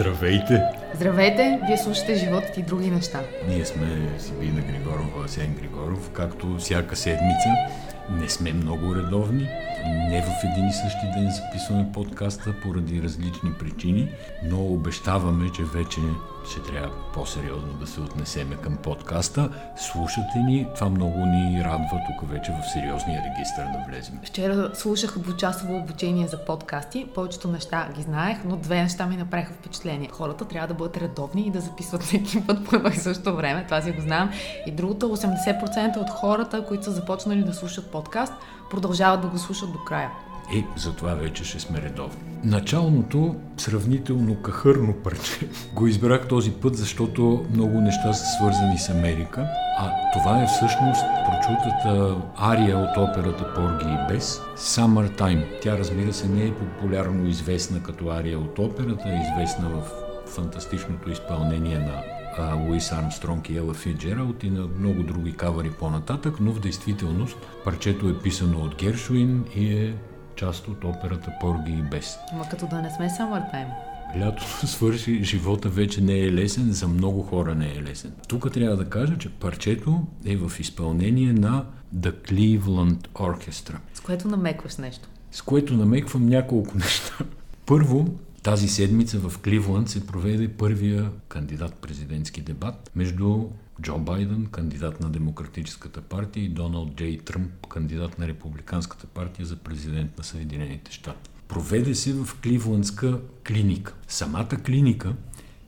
Здравейте! 0.00 0.62
Здравейте! 0.94 1.60
Вие 1.66 1.76
слушате 1.76 2.14
животът 2.14 2.56
и 2.56 2.62
други 2.62 2.90
неща. 2.90 3.20
Ние 3.48 3.64
сме 3.64 3.86
Сибина 4.18 4.60
Григорова, 4.60 5.24
Асен 5.24 5.54
Григоров, 5.60 6.10
както 6.10 6.56
всяка 6.58 6.96
седмица. 6.96 7.48
Не 8.10 8.28
сме 8.28 8.52
много 8.52 8.96
редовни, 8.96 9.48
не 9.86 10.22
в 10.22 10.44
един 10.44 10.68
и 10.68 10.72
същи 10.72 11.06
ден 11.14 11.30
записваме 11.30 11.92
подкаста 11.92 12.54
поради 12.62 13.02
различни 13.02 13.52
причини, 13.52 14.08
но 14.44 14.64
обещаваме, 14.64 15.52
че 15.52 15.64
вече 15.64 16.00
ще 16.50 16.62
трябва 16.62 16.90
по-сериозно 17.14 17.72
да 17.80 17.86
се 17.86 18.00
отнесеме 18.00 18.56
към 18.56 18.76
подкаста. 18.76 19.50
Слушате 19.76 20.38
ни, 20.38 20.66
това 20.74 20.88
много 20.88 21.26
ни 21.26 21.64
радва 21.64 22.00
тук 22.06 22.30
вече 22.30 22.52
в 22.52 22.72
сериозния 22.72 23.22
регистр 23.24 23.62
да 23.72 23.90
влезем. 23.90 24.18
Вчера 24.24 24.70
слушах 24.74 25.18
двучасово 25.18 25.76
обучение 25.76 26.28
за 26.28 26.44
подкасти. 26.44 27.06
Повечето 27.14 27.48
неща 27.48 27.88
ги 27.96 28.02
знаех, 28.02 28.38
но 28.44 28.56
две 28.56 28.82
неща 28.82 29.06
ми 29.06 29.16
направиха 29.16 29.52
впечатление. 29.52 30.08
Хората 30.12 30.44
трябва 30.44 30.68
да 30.68 30.74
бъдат 30.74 30.96
редовни 30.96 31.46
и 31.46 31.50
да 31.50 31.60
записват 31.60 32.02
всеки 32.02 32.46
път 32.46 32.64
по 32.64 32.76
едно 32.76 32.88
и 32.88 32.96
също 32.96 33.36
време. 33.36 33.64
Това 33.64 33.82
си 33.82 33.92
го 33.92 34.00
знам. 34.00 34.30
И 34.66 34.70
другото, 34.70 35.16
80% 35.16 35.96
от 35.96 36.10
хората, 36.10 36.64
които 36.66 36.84
са 36.84 36.90
започнали 36.90 37.44
да 37.44 37.54
слушат 37.54 37.90
подкаст, 37.90 38.32
продължават 38.70 39.20
да 39.20 39.28
го 39.28 39.38
слушат 39.38 39.69
до 39.70 39.78
края. 39.78 40.10
Е, 40.54 40.64
затова 40.76 41.14
вече 41.14 41.44
ще 41.44 41.60
сме 41.60 41.82
редовни. 41.82 42.20
Началното, 42.44 43.36
сравнително 43.56 44.36
кахърно 44.42 44.92
парче, 44.92 45.48
го 45.74 45.86
избрах 45.86 46.28
този 46.28 46.52
път, 46.52 46.76
защото 46.76 47.44
много 47.54 47.80
неща 47.80 48.12
са 48.12 48.24
свързани 48.38 48.78
с 48.78 48.88
Америка, 48.88 49.46
а 49.78 49.92
това 50.12 50.42
е 50.42 50.46
всъщност 50.46 51.04
прочутата 51.26 52.16
ария 52.36 52.78
от 52.78 52.96
операта 52.96 53.54
Порги 53.54 53.92
и 53.92 54.12
Бес, 54.12 54.40
Summertime. 54.56 55.60
Тя 55.62 55.78
разбира 55.78 56.12
се 56.12 56.28
не 56.28 56.44
е 56.44 56.54
популярно 56.54 57.28
известна 57.28 57.82
като 57.82 58.08
ария 58.08 58.38
от 58.38 58.58
операта, 58.58 59.08
е 59.08 59.22
известна 59.22 59.68
в 59.68 59.82
фантастичното 60.26 61.10
изпълнение 61.10 61.78
на 61.78 62.19
Луис 62.38 62.92
Армстронг 62.92 63.50
и 63.50 63.56
Ела 63.56 63.74
Фиджералд 63.74 64.42
и 64.44 64.50
на 64.50 64.66
много 64.78 65.02
други 65.02 65.32
кавари 65.32 65.70
по-нататък, 65.70 66.34
но 66.40 66.52
в 66.52 66.60
действителност 66.60 67.36
парчето 67.64 68.08
е 68.08 68.18
писано 68.18 68.60
от 68.60 68.76
Гершуин 68.76 69.44
и 69.56 69.74
е 69.74 69.94
част 70.36 70.68
от 70.68 70.84
операта 70.84 71.32
Порги 71.40 71.72
и 71.72 71.82
Бес. 71.82 72.18
Ма 72.34 72.48
като 72.48 72.66
да 72.66 72.82
не 72.82 72.90
сме 72.90 73.08
Summertime. 73.08 73.68
Лятото 74.18 74.66
свърши, 74.66 75.24
живота 75.24 75.68
вече 75.68 76.00
не 76.00 76.18
е 76.18 76.32
лесен, 76.32 76.72
за 76.72 76.88
много 76.88 77.22
хора 77.22 77.54
не 77.54 77.72
е 77.72 77.82
лесен. 77.82 78.12
Тук 78.28 78.52
трябва 78.52 78.76
да 78.76 78.90
кажа, 78.90 79.18
че 79.18 79.28
парчето 79.28 80.06
е 80.24 80.36
в 80.36 80.60
изпълнение 80.60 81.32
на 81.32 81.64
The 81.96 82.30
Cleveland 82.30 83.08
Orchestra. 83.08 83.76
С 83.94 84.00
което 84.00 84.28
намекваш 84.28 84.76
нещо. 84.76 85.08
С 85.30 85.42
което 85.42 85.74
намеквам 85.74 86.26
няколко 86.26 86.74
неща. 86.78 87.14
Първо, 87.66 88.08
тази 88.42 88.68
седмица 88.68 89.18
в 89.18 89.38
Кливланд 89.38 89.88
се 89.88 90.06
проведе 90.06 90.48
първия 90.48 91.10
кандидат-президентски 91.28 92.40
дебат 92.40 92.90
между 92.96 93.48
Джо 93.82 93.98
Байден, 93.98 94.46
кандидат 94.46 95.00
на 95.00 95.10
Демократическата 95.10 96.00
партия, 96.00 96.44
и 96.44 96.48
Доналд 96.48 96.96
Джей 96.96 97.18
Тръмп, 97.18 97.66
кандидат 97.66 98.18
на 98.18 98.28
Републиканската 98.28 99.06
партия 99.06 99.46
за 99.46 99.56
президент 99.56 100.18
на 100.18 100.24
Съединените 100.24 100.92
щати. 100.92 101.30
Проведе 101.48 101.94
се 101.94 102.12
в 102.12 102.28
Кливландска 102.42 103.20
клиника. 103.46 103.94
Самата 104.08 104.48
клиника 104.66 105.14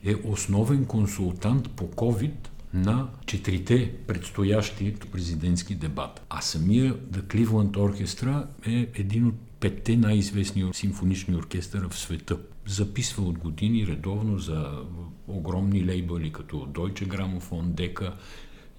е 0.05 0.15
основен 0.25 0.85
консултант 0.85 1.71
по 1.71 1.85
COVID 1.85 2.49
на 2.75 3.09
четирите 3.27 3.95
предстоящи 4.07 4.95
президентски 5.13 5.75
дебата. 5.75 6.23
А 6.31 6.41
самия 6.41 6.95
The 6.95 7.23
Cleveland 7.23 7.71
Orchestra 7.71 8.47
е 8.67 8.89
един 8.95 9.27
от 9.27 9.35
петте 9.61 9.97
най-известни 9.97 10.71
симфонични 10.73 11.37
оркестъра 11.37 11.89
в 11.89 11.99
света. 11.99 12.39
Записва 12.67 13.23
от 13.23 13.39
години 13.39 13.87
редовно 13.87 14.39
за 14.39 14.83
огромни 15.29 15.87
лейбъли 15.87 16.33
като 16.33 16.57
Deutsche 16.57 17.07
Grammophon, 17.07 17.65
Decca, 17.65 18.13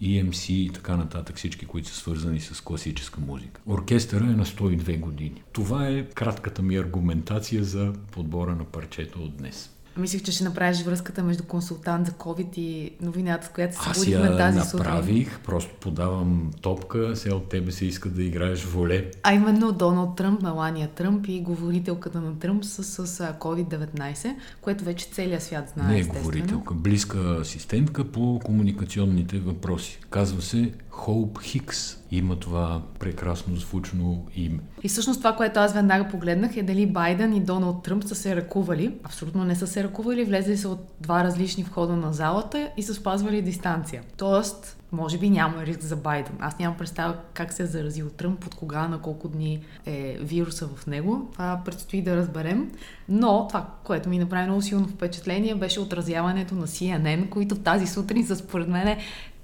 EMC 0.01 0.53
и 0.53 0.71
така 0.73 0.97
нататък, 0.97 1.35
всички, 1.37 1.65
които 1.65 1.87
са 1.87 1.95
свързани 1.95 2.39
с 2.39 2.61
класическа 2.61 3.21
музика. 3.21 3.61
Оркестъра 3.67 4.23
е 4.23 4.27
на 4.27 4.45
102 4.45 4.99
години. 4.99 5.43
Това 5.51 5.87
е 5.87 6.05
кратката 6.05 6.61
ми 6.61 6.75
аргументация 6.75 7.63
за 7.63 7.93
подбора 8.11 8.55
на 8.55 8.65
парчето 8.65 9.23
от 9.23 9.37
днес. 9.37 9.72
Мислих, 9.97 10.23
че 10.23 10.31
ще 10.31 10.43
направиш 10.43 10.83
връзката 10.83 11.23
между 11.23 11.43
консултант 11.43 12.07
за 12.07 12.13
COVID 12.13 12.57
и 12.57 12.91
новината, 13.01 13.47
с 13.47 13.49
която 13.49 13.99
се 13.99 14.11
я 14.11 14.37
тази 14.37 14.57
направих, 14.57 15.25
сутрин. 15.25 15.39
просто 15.45 15.75
подавам 15.81 16.51
топка, 16.61 17.15
сега 17.15 17.35
от 17.35 17.49
тебе 17.49 17.71
се 17.71 17.85
иска 17.85 18.09
да 18.09 18.23
играеш 18.23 18.63
воле. 18.63 19.11
А 19.23 19.33
именно 19.33 19.71
Доналд 19.71 20.15
Тръмп, 20.15 20.41
Мелания 20.41 20.87
Тръмп 20.87 21.27
и 21.27 21.41
говорителката 21.41 22.21
на 22.21 22.39
Тръмп 22.39 22.65
с, 22.65 22.83
с, 22.83 23.07
с 23.07 23.33
COVID-19, 23.39 24.35
което 24.61 24.83
вече 24.83 25.07
целият 25.11 25.43
свят 25.43 25.71
знае. 25.73 25.93
Не 25.93 25.99
е 25.99 26.03
говорителка, 26.03 26.73
близка 26.73 27.37
асистентка 27.41 28.03
по 28.03 28.39
комуникационните 28.43 29.39
въпроси. 29.39 29.99
Казва 30.09 30.41
се 30.41 30.73
Хоуп 30.95 31.41
Хикс 31.41 31.97
има 32.11 32.35
това 32.35 32.81
прекрасно 32.99 33.55
звучно 33.55 34.25
име. 34.35 34.59
И 34.83 34.87
всъщност 34.87 35.19
това, 35.19 35.35
което 35.35 35.59
аз 35.59 35.73
веднага 35.73 36.09
погледнах 36.09 36.57
е 36.57 36.63
дали 36.63 36.85
Байден 36.85 37.33
и 37.33 37.39
Доналд 37.39 37.83
Тръмп 37.83 38.03
са 38.03 38.15
се 38.15 38.35
ръкували. 38.35 38.95
Абсолютно 39.03 39.43
не 39.43 39.55
са 39.55 39.67
се 39.67 39.83
ръкували, 39.83 40.23
влезли 40.23 40.57
са 40.57 40.69
от 40.69 40.79
два 41.01 41.23
различни 41.23 41.63
входа 41.63 41.95
на 41.95 42.13
залата 42.13 42.69
и 42.77 42.83
са 42.83 42.93
спазвали 42.93 43.41
дистанция. 43.41 44.03
Тоест, 44.17 44.77
може 44.91 45.17
би 45.17 45.29
няма 45.29 45.65
риск 45.65 45.81
за 45.81 45.95
Байден. 45.95 46.35
Аз 46.39 46.59
нямам 46.59 46.77
представа 46.77 47.15
как 47.33 47.53
се 47.53 47.63
е 47.63 47.65
заразил 47.65 48.09
Тръмп, 48.09 48.45
от 48.45 48.55
кога, 48.55 48.87
на 48.87 49.01
колко 49.01 49.27
дни 49.27 49.61
е 49.85 50.17
вируса 50.21 50.67
в 50.67 50.87
него. 50.87 51.29
Това 51.33 51.61
предстои 51.65 52.01
да 52.01 52.15
разберем. 52.15 52.71
Но 53.09 53.47
това, 53.47 53.67
което 53.83 54.09
ми 54.09 54.19
направи 54.19 54.45
много 54.45 54.61
силно 54.61 54.87
впечатление, 54.87 55.55
беше 55.55 55.79
отразяването 55.79 56.55
на 56.55 56.67
CNN, 56.67 57.29
които 57.29 57.55
тази 57.55 57.87
сутрин 57.87 58.27
са 58.27 58.35
според 58.35 58.67
мен 58.67 58.97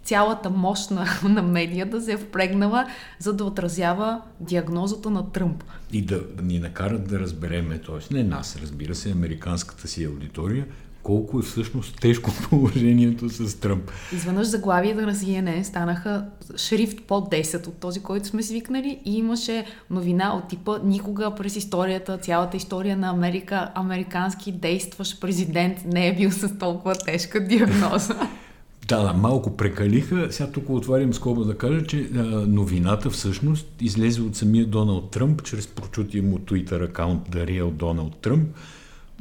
цялата 0.03 0.49
мощ 0.49 0.91
на, 0.91 1.05
на 1.23 1.41
медията 1.41 2.01
се 2.01 2.11
е 2.11 2.17
впрегнала, 2.17 2.87
за 3.19 3.33
да 3.33 3.43
отразява 3.43 4.21
диагнозата 4.39 5.09
на 5.09 5.31
Тръмп. 5.31 5.63
И 5.91 6.01
да, 6.01 6.21
да 6.35 6.43
ни 6.43 6.59
накарат 6.59 7.07
да 7.07 7.19
разбереме, 7.19 7.79
т.е. 7.79 8.13
не 8.13 8.23
нас, 8.23 8.57
разбира 8.61 8.95
се, 8.95 9.11
американската 9.11 9.88
си 9.88 10.05
аудитория, 10.05 10.65
колко 11.03 11.39
е 11.39 11.41
всъщност 11.41 11.99
тежко 12.01 12.31
положението 12.49 13.29
с 13.29 13.59
Тръмп. 13.59 13.91
Изведнъж 14.13 14.47
заглавията 14.47 15.01
на 15.01 15.15
CNN 15.15 15.63
станаха 15.63 16.25
шрифт 16.57 17.01
под 17.07 17.31
10 17.31 17.67
от 17.67 17.79
този, 17.79 17.99
който 17.99 18.27
сме 18.27 18.43
свикнали 18.43 18.99
и 19.05 19.17
имаше 19.17 19.65
новина 19.89 20.35
от 20.35 20.47
типа 20.47 20.77
никога 20.83 21.35
през 21.35 21.55
историята, 21.55 22.17
цялата 22.17 22.57
история 22.57 22.97
на 22.97 23.09
Америка, 23.09 23.71
американски 23.75 24.51
действащ 24.51 25.21
президент 25.21 25.85
не 25.85 26.07
е 26.07 26.15
бил 26.15 26.31
с 26.31 26.57
толкова 26.57 26.95
тежка 26.95 27.47
диагноза. 27.47 28.15
Да, 28.89 29.03
да, 29.03 29.13
малко 29.13 29.57
прекалиха. 29.57 30.27
Сега 30.31 30.51
тук 30.51 30.69
отварям 30.69 31.13
скоба 31.13 31.44
да 31.44 31.57
кажа, 31.57 31.85
че 31.85 32.09
а, 32.16 32.22
новината 32.47 33.09
всъщност 33.09 33.67
излезе 33.81 34.22
от 34.22 34.35
самия 34.35 34.66
Доналд 34.66 35.11
Тръмп, 35.11 35.44
чрез 35.44 35.67
прочутия 35.67 36.23
му 36.23 36.39
Twitter 36.39 36.85
акаунт 36.85 37.29
Real 37.29 37.72
Donald 37.72 38.27
Trump, 38.27 38.45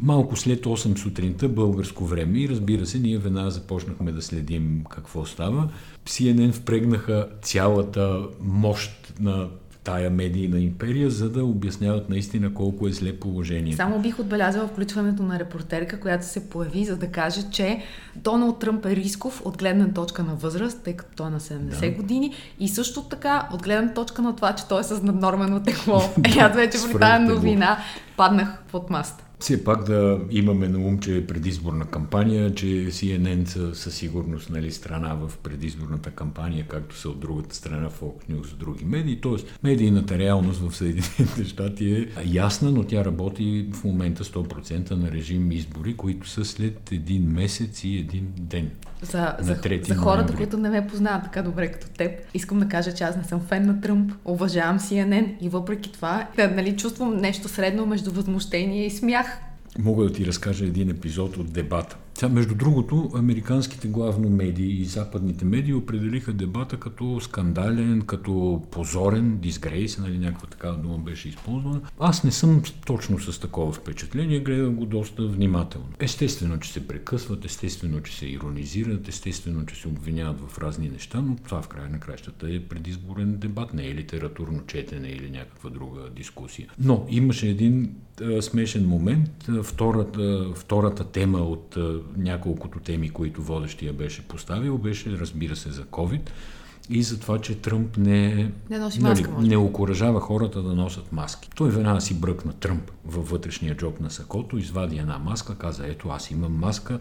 малко 0.00 0.36
след 0.36 0.64
8 0.64 0.98
сутринта 0.98 1.48
българско 1.48 2.04
време 2.04 2.38
и 2.38 2.48
разбира 2.48 2.86
се, 2.86 2.98
ние 2.98 3.18
веднага 3.18 3.50
започнахме 3.50 4.12
да 4.12 4.22
следим 4.22 4.84
какво 4.90 5.26
става. 5.26 5.68
CNN 6.06 6.52
впрегнаха 6.52 7.28
цялата 7.42 8.26
мощ 8.40 9.14
на 9.20 9.48
тая 9.88 10.10
медийна 10.10 10.60
империя, 10.60 11.10
за 11.10 11.30
да 11.30 11.44
обясняват 11.44 12.08
наистина 12.08 12.54
колко 12.54 12.88
е 12.88 12.92
зле 12.92 13.16
положението. 13.16 13.76
Само 13.76 13.98
бих 13.98 14.18
отбелязала 14.18 14.68
включването 14.68 15.22
на 15.22 15.38
репортерка, 15.38 16.00
която 16.00 16.26
се 16.26 16.50
появи, 16.50 16.84
за 16.84 16.96
да 16.96 17.06
каже, 17.06 17.42
че 17.50 17.82
Доналд 18.16 18.58
Тръмп 18.58 18.86
е 18.86 18.96
рисков 18.96 19.42
от 19.44 19.58
гледна 19.58 19.92
точка 19.92 20.22
на 20.22 20.34
възраст, 20.34 20.82
тъй 20.84 20.96
като 20.96 21.10
той 21.16 21.26
е 21.26 21.30
на 21.30 21.40
70 21.40 21.80
да. 21.80 21.90
години 21.90 22.34
и 22.60 22.68
също 22.68 23.02
така 23.02 23.48
от 23.52 23.62
гледна 23.62 23.94
точка 23.94 24.22
на 24.22 24.36
това, 24.36 24.52
че 24.54 24.68
той 24.68 24.80
е 24.80 24.84
с 24.84 25.02
наднормено 25.02 25.62
тегло. 25.62 26.02
Е, 26.24 26.38
аз 26.40 26.56
вече 26.56 26.78
при 26.92 26.98
тази 26.98 27.24
новина 27.24 27.78
паднах 28.16 28.62
под 28.72 28.90
маста 28.90 29.27
все 29.40 29.64
пак 29.64 29.84
да 29.84 30.20
имаме 30.30 30.68
на 30.68 30.78
ум, 30.78 30.98
че 30.98 31.16
е 31.16 31.26
предизборна 31.26 31.84
кампания, 31.84 32.54
че 32.54 32.66
CNN 32.66 33.44
са 33.44 33.74
със 33.74 33.94
сигурност 33.94 34.50
нали, 34.50 34.72
страна 34.72 35.14
в 35.14 35.32
предизборната 35.42 36.10
кампания, 36.10 36.66
както 36.68 36.96
са 36.96 37.08
от 37.08 37.20
другата 37.20 37.56
страна 37.56 37.90
Fox 37.90 38.30
News, 38.30 38.54
други 38.54 38.84
медии. 38.84 39.20
Тоест, 39.20 39.58
медийната 39.62 40.18
реалност 40.18 40.60
в 40.60 40.76
Съединените 40.76 41.44
щати 41.44 41.92
е 41.92 42.08
ясна, 42.26 42.70
но 42.70 42.84
тя 42.84 43.04
работи 43.04 43.66
в 43.72 43.84
момента 43.84 44.24
100% 44.24 44.90
на 44.90 45.12
режим 45.12 45.52
избори, 45.52 45.96
които 45.96 46.28
са 46.28 46.44
след 46.44 46.92
един 46.92 47.22
месец 47.22 47.84
и 47.84 47.98
един 47.98 48.28
ден. 48.38 48.70
За, 49.02 49.36
за, 49.40 49.56
за 49.82 49.94
хората, 49.94 50.36
които 50.36 50.56
не 50.56 50.68
ме 50.68 50.86
познават 50.86 51.24
така 51.24 51.42
добре 51.42 51.72
като 51.72 51.86
теб, 51.88 52.12
искам 52.34 52.58
да 52.58 52.68
кажа, 52.68 52.94
че 52.94 53.04
аз 53.04 53.16
не 53.16 53.24
съм 53.24 53.40
фен 53.40 53.66
на 53.66 53.80
Тръмп, 53.80 54.12
уважавам 54.24 54.78
CNN 54.78 55.38
и 55.40 55.48
въпреки 55.48 55.92
това 55.92 56.26
да, 56.36 56.50
нали, 56.50 56.76
чувствам 56.76 57.16
нещо 57.16 57.48
средно 57.48 57.86
между 57.86 58.10
възмущение 58.10 58.86
и 58.86 58.90
смях. 58.90 59.26
Мога 59.78 60.04
да 60.04 60.12
ти 60.12 60.26
разкажа 60.26 60.64
един 60.64 60.90
епизод 60.90 61.36
от 61.36 61.52
дебата. 61.52 61.96
Сега, 62.18 62.32
между 62.32 62.54
другото, 62.54 63.10
американските 63.14 63.88
главно 63.88 64.30
медии 64.30 64.80
и 64.80 64.84
западните 64.84 65.44
медии 65.44 65.74
определиха 65.74 66.32
дебата 66.32 66.76
като 66.76 67.20
скандален, 67.20 68.02
като 68.02 68.62
позорен, 68.70 69.38
дисгрейс, 69.38 69.98
нали, 69.98 70.18
някаква 70.18 70.48
такава 70.48 70.76
дума 70.76 70.98
беше 70.98 71.28
използвана. 71.28 71.80
Аз 71.98 72.24
не 72.24 72.30
съм 72.30 72.62
точно 72.86 73.18
с 73.18 73.40
такова 73.40 73.72
впечатление, 73.72 74.40
гледам 74.40 74.74
го 74.74 74.86
доста 74.86 75.26
внимателно. 75.26 75.88
Естествено, 75.98 76.58
че 76.58 76.72
се 76.72 76.88
прекъсват, 76.88 77.44
естествено, 77.44 78.00
че 78.00 78.16
се 78.16 78.26
иронизират, 78.26 79.08
естествено, 79.08 79.66
че 79.66 79.74
се 79.74 79.88
обвиняват 79.88 80.40
в 80.40 80.58
разни 80.58 80.88
неща, 80.88 81.20
но 81.20 81.36
това 81.44 81.62
в 81.62 81.68
края 81.68 81.88
на 81.88 82.00
кращата 82.00 82.54
е 82.54 82.60
предизборен 82.60 83.36
дебат, 83.36 83.74
не 83.74 83.86
е 83.86 83.94
литературно 83.94 84.66
четене 84.66 85.08
или 85.08 85.30
някаква 85.30 85.70
друга 85.70 86.00
дискусия. 86.16 86.68
Но 86.78 87.06
имаше 87.10 87.48
един 87.48 87.94
смешен 88.40 88.86
момент. 88.86 89.48
Втората, 89.62 90.46
втората 90.54 91.04
тема 91.04 91.38
от 91.38 91.76
няколкото 92.16 92.80
теми, 92.80 93.10
които 93.10 93.42
водещия 93.42 93.92
беше 93.92 94.28
поставил, 94.28 94.78
беше, 94.78 95.18
разбира 95.18 95.56
се, 95.56 95.70
за 95.70 95.84
COVID 95.84 96.30
и 96.90 97.02
за 97.02 97.20
това, 97.20 97.38
че 97.38 97.54
Тръмп 97.54 97.96
не, 97.96 98.50
не, 98.70 98.78
носи 98.78 99.00
маска, 99.00 99.30
нали, 99.30 99.48
не 99.48 99.56
окоръжава 99.56 100.20
хората 100.20 100.62
да 100.62 100.74
носят 100.74 101.12
маски. 101.12 101.50
Той 101.56 101.70
веднага 101.70 102.00
си 102.00 102.20
бръкна 102.20 102.52
Тръмп 102.52 102.90
във 103.04 103.30
вътрешния 103.30 103.76
джоб 103.76 104.00
на 104.00 104.10
сакото, 104.10 104.58
извади 104.58 104.98
една 104.98 105.18
маска, 105.18 105.54
каза, 105.54 105.86
ето 105.86 106.08
аз 106.08 106.30
имам 106.30 106.52
маска, 106.52 107.00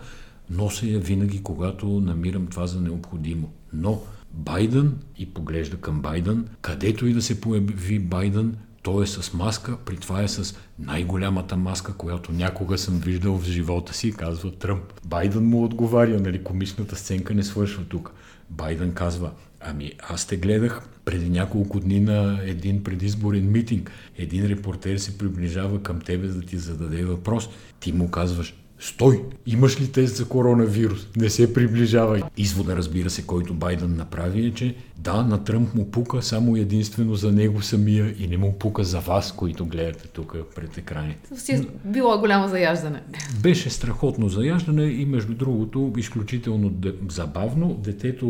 нося 0.50 0.88
я 0.88 1.00
винаги, 1.00 1.44
когато 1.44 1.86
намирам 1.88 2.48
това 2.48 2.68
за 2.68 2.81
необходимо. 2.81 3.50
Но 3.74 4.01
Байден 4.31 4.98
и 5.18 5.33
поглежда 5.33 5.77
към 5.77 6.01
Байден, 6.01 6.48
където 6.62 7.07
и 7.07 7.13
да 7.13 7.21
се 7.21 7.42
появи 7.42 8.00
Байден, 8.00 8.56
той 8.84 9.04
е 9.04 9.08
с 9.08 9.34
маска, 9.34 9.78
при 9.86 9.98
това 9.98 10.24
е 10.24 10.28
с 10.28 10.56
най-голямата 10.80 11.58
маска, 11.58 11.94
която 11.94 12.32
някога 12.32 12.78
съм 12.78 13.00
виждал 13.00 13.38
в 13.38 13.46
живота 13.46 13.94
си, 13.94 14.12
казва 14.12 14.52
Тръмп. 14.52 14.84
Байден 15.06 15.46
му 15.46 15.64
отговаря, 15.64 16.20
нали, 16.20 16.44
комичната 16.44 16.96
сценка 16.96 17.34
не 17.34 17.44
свършва 17.44 17.84
тук. 17.84 18.12
Байден 18.50 18.94
казва, 18.94 19.32
ами 19.60 19.92
аз 20.10 20.28
те 20.28 20.38
гледах 20.38 20.82
преди 21.06 21.30
няколко 21.30 21.80
дни 21.80 22.00
на 22.00 22.40
един 22.44 22.84
предизборен 22.84 23.52
митинг. 23.52 23.92
Един 24.18 24.46
репортер 24.46 24.98
се 24.98 25.18
приближава 25.18 25.84
към 25.84 26.02
тебе 26.02 26.28
да 26.28 26.42
ти 26.42 26.58
зададе 26.58 27.06
въпрос. 27.06 27.50
Ти 27.80 27.94
му 27.94 28.12
казваш, 28.12 28.56
Стой! 28.80 29.24
Имаш 29.46 29.82
ли 29.82 29.92
тест 29.92 30.16
за 30.16 30.26
коронавирус? 30.26 31.08
Не 31.16 31.30
се 31.30 31.54
приближавай. 31.54 32.22
Извода, 32.38 32.76
разбира 32.76 33.10
се, 33.10 33.26
който 33.26 33.54
Байден 33.54 33.96
направи 33.96 34.46
е, 34.46 34.54
че 34.54 34.76
да, 34.98 35.24
на 35.24 35.44
Тръмп 35.44 35.76
му 35.76 35.92
пука 35.92 36.22
само 36.22 36.56
единствено 36.56 37.16
за 37.16 37.32
него 37.32 37.62
самия 37.62 38.16
и 38.20 38.28
не 38.28 38.38
му 38.38 38.60
пука 38.60 38.84
за 38.84 39.00
вас, 39.00 39.32
които 39.32 39.66
гледате 39.66 40.08
тук 40.08 40.36
пред 40.56 40.78
екраните. 40.78 41.40
Си 41.40 41.68
било 41.86 42.20
голямо 42.20 42.48
заяждане. 42.48 43.04
Беше 43.42 43.70
страхотно 43.70 44.30
заяждане 44.30 44.84
и 44.84 45.06
между 45.06 45.34
другото 45.34 45.94
изключително 45.98 46.74
забавно. 47.10 47.74
Детето 47.84 48.26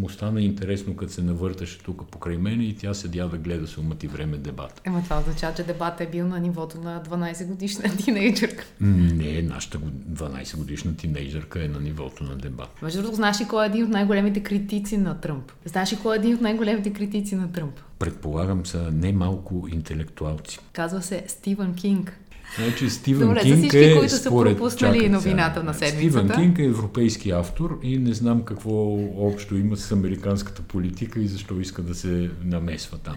му 0.00 0.10
стана 0.10 0.42
интересно, 0.42 0.96
като 0.96 1.12
се 1.12 1.22
навърташе 1.22 1.78
тук 1.78 2.10
покрай 2.10 2.36
мене 2.38 2.64
и 2.64 2.76
тя 2.76 2.94
седя 2.94 3.28
да 3.28 3.38
гледа 3.38 3.66
с 3.66 3.78
умът 3.78 4.04
и 4.04 4.06
време 4.06 4.36
дебат. 4.36 4.80
Ема 4.84 5.02
това 5.02 5.18
означава, 5.18 5.54
че 5.54 5.62
дебатът 5.62 6.00
е 6.00 6.10
бил 6.10 6.26
на 6.26 6.40
нивото 6.40 6.80
на 6.80 7.02
12 7.10 7.46
годишна 7.46 7.96
тинейджърка. 8.04 8.64
Не, 8.80 9.42
нашата 9.42 9.75
12 9.78 10.56
годишна 10.56 10.96
тинейджърка 10.96 11.64
е 11.64 11.68
на 11.68 11.80
нивото 11.80 12.24
на 12.24 12.36
дебат. 12.36 12.82
Между 12.82 12.98
другото, 12.98 13.16
знаеш 13.16 13.40
ли 13.40 13.44
кой 13.48 13.64
е 13.64 13.66
един 13.66 13.84
от 13.84 13.90
най-големите 13.90 14.42
критици 14.42 14.96
на 14.96 15.20
Тръмп? 15.20 15.52
Знаеш 15.64 15.92
ли 15.92 15.98
кой 16.02 16.16
е 16.16 16.18
един 16.18 16.34
от 16.34 16.40
най-големите 16.40 16.92
критици 16.92 17.34
на 17.34 17.52
Тръмп? 17.52 17.80
Предполагам 17.98 18.66
са 18.66 18.90
немалко 18.92 19.68
интелектуалци. 19.72 20.58
Казва 20.72 21.02
се 21.02 21.24
Стивън 21.26 21.74
Кинг. 21.74 22.18
Значи 22.58 22.90
Стивен 22.90 23.28
Добре, 23.28 23.40
Кинг 23.40 23.58
всички, 23.58 23.78
е, 23.78 23.96
които 23.96 24.12
са 24.12 24.18
според, 24.18 24.56
пропуснали 24.56 25.08
новината 25.08 25.62
на 25.62 25.74
седмицата. 25.74 26.18
Стивен 26.18 26.28
Кинг 26.28 26.58
е 26.58 26.64
европейски 26.64 27.30
автор 27.30 27.78
и 27.82 27.98
не 27.98 28.14
знам 28.14 28.42
какво 28.42 28.98
общо 29.16 29.56
има 29.56 29.76
с 29.76 29.92
американската 29.92 30.62
политика 30.62 31.20
и 31.20 31.26
защо 31.26 31.60
иска 31.60 31.82
да 31.82 31.94
се 31.94 32.30
намесва 32.44 32.98
там. 32.98 33.16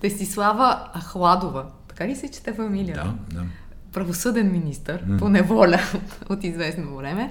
Десислава 0.00 0.88
Ахладова. 0.98 1.66
Така 1.88 2.08
ли 2.08 2.16
се 2.16 2.30
чете 2.30 2.52
фамилия? 2.52 2.94
Да, 2.94 3.14
да. 3.34 3.44
Правосъден 3.92 4.52
министр 4.52 4.98
mm. 4.98 5.18
по 5.18 5.28
неволя 5.28 5.80
от 6.30 6.44
известно 6.44 6.96
време. 6.96 7.30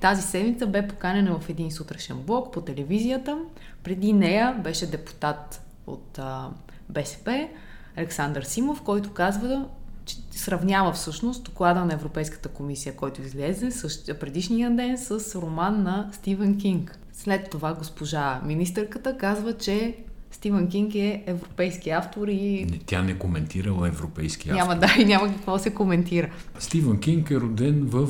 Тази 0.00 0.22
седмица 0.22 0.66
бе 0.66 0.88
поканена 0.88 1.38
в 1.38 1.48
един 1.48 1.70
сутрешен 1.70 2.16
блок 2.16 2.52
по 2.52 2.60
телевизията. 2.60 3.38
Преди 3.82 4.12
нея 4.12 4.60
беше 4.64 4.90
депутат 4.90 5.62
от 5.86 6.18
а, 6.18 6.50
БСП, 6.88 7.48
Александър 7.96 8.42
Симов, 8.42 8.82
който 8.82 9.12
казва, 9.12 9.68
че 10.04 10.16
сравнява 10.30 10.92
всъщност 10.92 11.44
доклада 11.44 11.84
на 11.84 11.94
Европейската 11.94 12.48
комисия, 12.48 12.96
който 12.96 13.22
излезе 13.22 13.70
същ, 13.70 14.20
предишния 14.20 14.70
ден 14.70 14.98
с 14.98 15.34
роман 15.40 15.82
на 15.82 16.08
Стивен 16.12 16.58
Кинг. 16.58 16.98
След 17.12 17.50
това 17.50 17.74
госпожа 17.74 18.40
министърката 18.44 19.16
казва, 19.16 19.52
че 19.52 19.96
Стивен 20.46 20.68
Кинг 20.68 20.94
е 20.94 21.22
европейски 21.26 21.90
автор 21.90 22.28
и... 22.28 22.66
Не, 22.70 22.78
тя 22.86 23.02
не 23.02 23.18
коментирала 23.18 23.88
европейски 23.88 24.50
автор. 24.50 24.62
Няма, 24.62 24.80
да, 24.80 24.94
и 24.98 25.04
няма 25.04 25.28
какво 25.28 25.58
се 25.58 25.74
коментира. 25.74 26.30
Стивен 26.58 27.00
Кинг 27.00 27.30
е 27.30 27.40
роден 27.40 27.82
в 27.84 28.08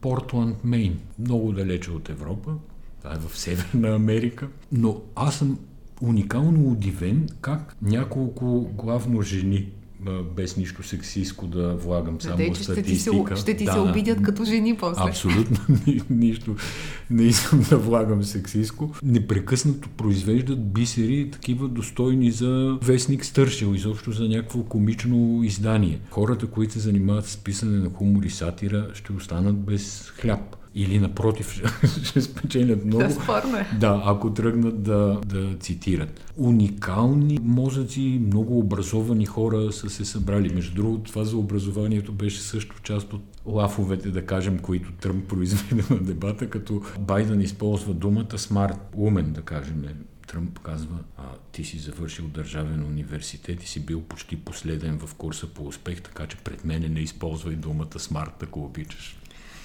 Портланд, 0.00 0.64
Мейн. 0.64 0.98
Много 1.18 1.52
далече 1.52 1.90
от 1.90 2.08
Европа. 2.08 2.54
Това 3.02 3.14
е 3.14 3.18
в 3.18 3.38
Северна 3.38 3.94
Америка. 3.94 4.48
Но 4.72 5.00
аз 5.16 5.34
съм 5.34 5.58
уникално 6.02 6.70
удивен 6.70 7.28
как 7.40 7.76
няколко 7.82 8.70
главно 8.72 9.22
жени 9.22 9.68
без 10.12 10.56
нищо 10.56 10.82
сексистко 10.82 11.46
да 11.46 11.74
влагам 11.74 12.20
само 12.20 12.36
да, 12.36 12.42
статистика. 12.42 12.72
Ще 12.72 12.82
ти 12.82 12.98
се, 12.98 13.42
ще 13.42 13.56
ти 13.56 13.64
да, 13.64 13.80
обидят 13.80 14.22
като 14.22 14.44
жени 14.44 14.76
после. 14.76 15.02
Абсолютно 15.08 15.56
нищо 16.10 16.56
не 17.10 17.22
искам 17.22 17.62
да 17.70 17.76
влагам 17.76 18.24
сексистко. 18.24 18.94
Непрекъснато 19.02 19.88
произвеждат 19.88 20.72
бисери, 20.72 21.30
такива 21.30 21.68
достойни 21.68 22.30
за 22.30 22.78
вестник 22.82 23.24
Стършил, 23.24 23.74
изобщо 23.74 24.12
за 24.12 24.28
някакво 24.28 24.62
комично 24.62 25.40
издание. 25.44 26.00
Хората, 26.10 26.46
които 26.46 26.72
се 26.72 26.78
занимават 26.78 27.26
с 27.26 27.36
писане 27.36 27.78
на 27.78 27.90
хумор 27.90 28.22
и 28.22 28.30
сатира, 28.30 28.88
ще 28.94 29.12
останат 29.12 29.56
без 29.56 30.12
хляб 30.16 30.56
или 30.78 30.98
напротив 30.98 31.62
ще 32.04 32.20
спечелят 32.20 32.84
много. 32.84 33.02
Да, 33.02 33.10
спорно 33.10 33.56
е. 33.56 33.66
Да, 33.80 34.02
ако 34.04 34.34
тръгнат 34.34 34.82
да, 34.82 35.20
да 35.26 35.56
цитират. 35.60 36.32
Уникални 36.36 37.38
мозъци, 37.42 38.20
много 38.26 38.58
образовани 38.58 39.26
хора 39.26 39.72
са 39.72 39.90
се 39.90 40.04
събрали. 40.04 40.54
Между 40.54 40.74
другото, 40.74 41.10
това 41.10 41.24
за 41.24 41.36
образованието 41.36 42.12
беше 42.12 42.40
също 42.40 42.82
част 42.82 43.12
от 43.12 43.22
лафовете, 43.46 44.10
да 44.10 44.26
кажем, 44.26 44.58
които 44.58 44.92
Тръмп 44.92 45.28
произведе 45.28 45.84
на 45.90 46.00
дебата, 46.00 46.50
като 46.50 46.82
Байден 46.98 47.40
използва 47.40 47.94
думата 47.94 48.38
смарт, 48.38 48.78
умен, 48.96 49.32
да 49.32 49.42
кажем. 49.42 49.84
Тръмп 50.26 50.58
казва, 50.58 50.98
а 51.16 51.22
ти 51.52 51.64
си 51.64 51.78
завършил 51.78 52.24
държавен 52.24 52.84
университет 52.84 53.62
и 53.62 53.68
си 53.68 53.86
бил 53.86 54.02
почти 54.02 54.36
последен 54.36 54.98
в 54.98 55.14
курса 55.14 55.46
по 55.46 55.66
успех, 55.66 56.02
така 56.02 56.26
че 56.26 56.36
пред 56.36 56.64
мене 56.64 56.88
не 56.88 57.00
използвай 57.00 57.54
думата 57.54 57.98
смарт, 57.98 58.42
ако 58.42 58.64
обичаш. 58.64 59.16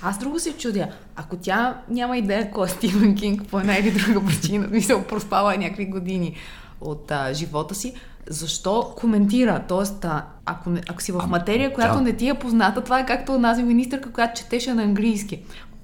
Аз 0.03 0.17
друго 0.17 0.39
се 0.39 0.57
чудя. 0.57 0.87
Ако 1.15 1.37
тя 1.37 1.81
няма 1.89 2.17
идея 2.17 2.51
кой 2.51 2.67
е 2.67 2.69
Стивен 2.69 3.15
Кинг 3.15 3.47
по 3.47 3.59
една 3.59 3.77
или 3.77 3.91
друга 3.91 4.25
причина, 4.25 4.67
мисля, 4.71 5.07
проспала 5.07 5.57
някакви 5.57 5.85
години 5.85 6.35
от 6.81 7.11
а, 7.11 7.33
живота 7.33 7.75
си, 7.75 7.93
защо 8.29 8.93
коментира? 8.97 9.63
Тоест, 9.67 10.05
а, 10.05 10.25
ако, 10.45 10.69
не, 10.69 10.81
ако 10.89 11.01
си 11.01 11.11
в 11.11 11.27
материя, 11.27 11.73
която 11.73 12.01
не 12.01 12.13
ти 12.13 12.29
е 12.29 12.33
позната, 12.33 12.83
това 12.83 12.99
е 12.99 13.05
както 13.05 13.33
онази 13.33 13.63
министърка, 13.63 14.11
която 14.11 14.41
четеше 14.41 14.73
на 14.73 14.83
английски. 14.83 15.43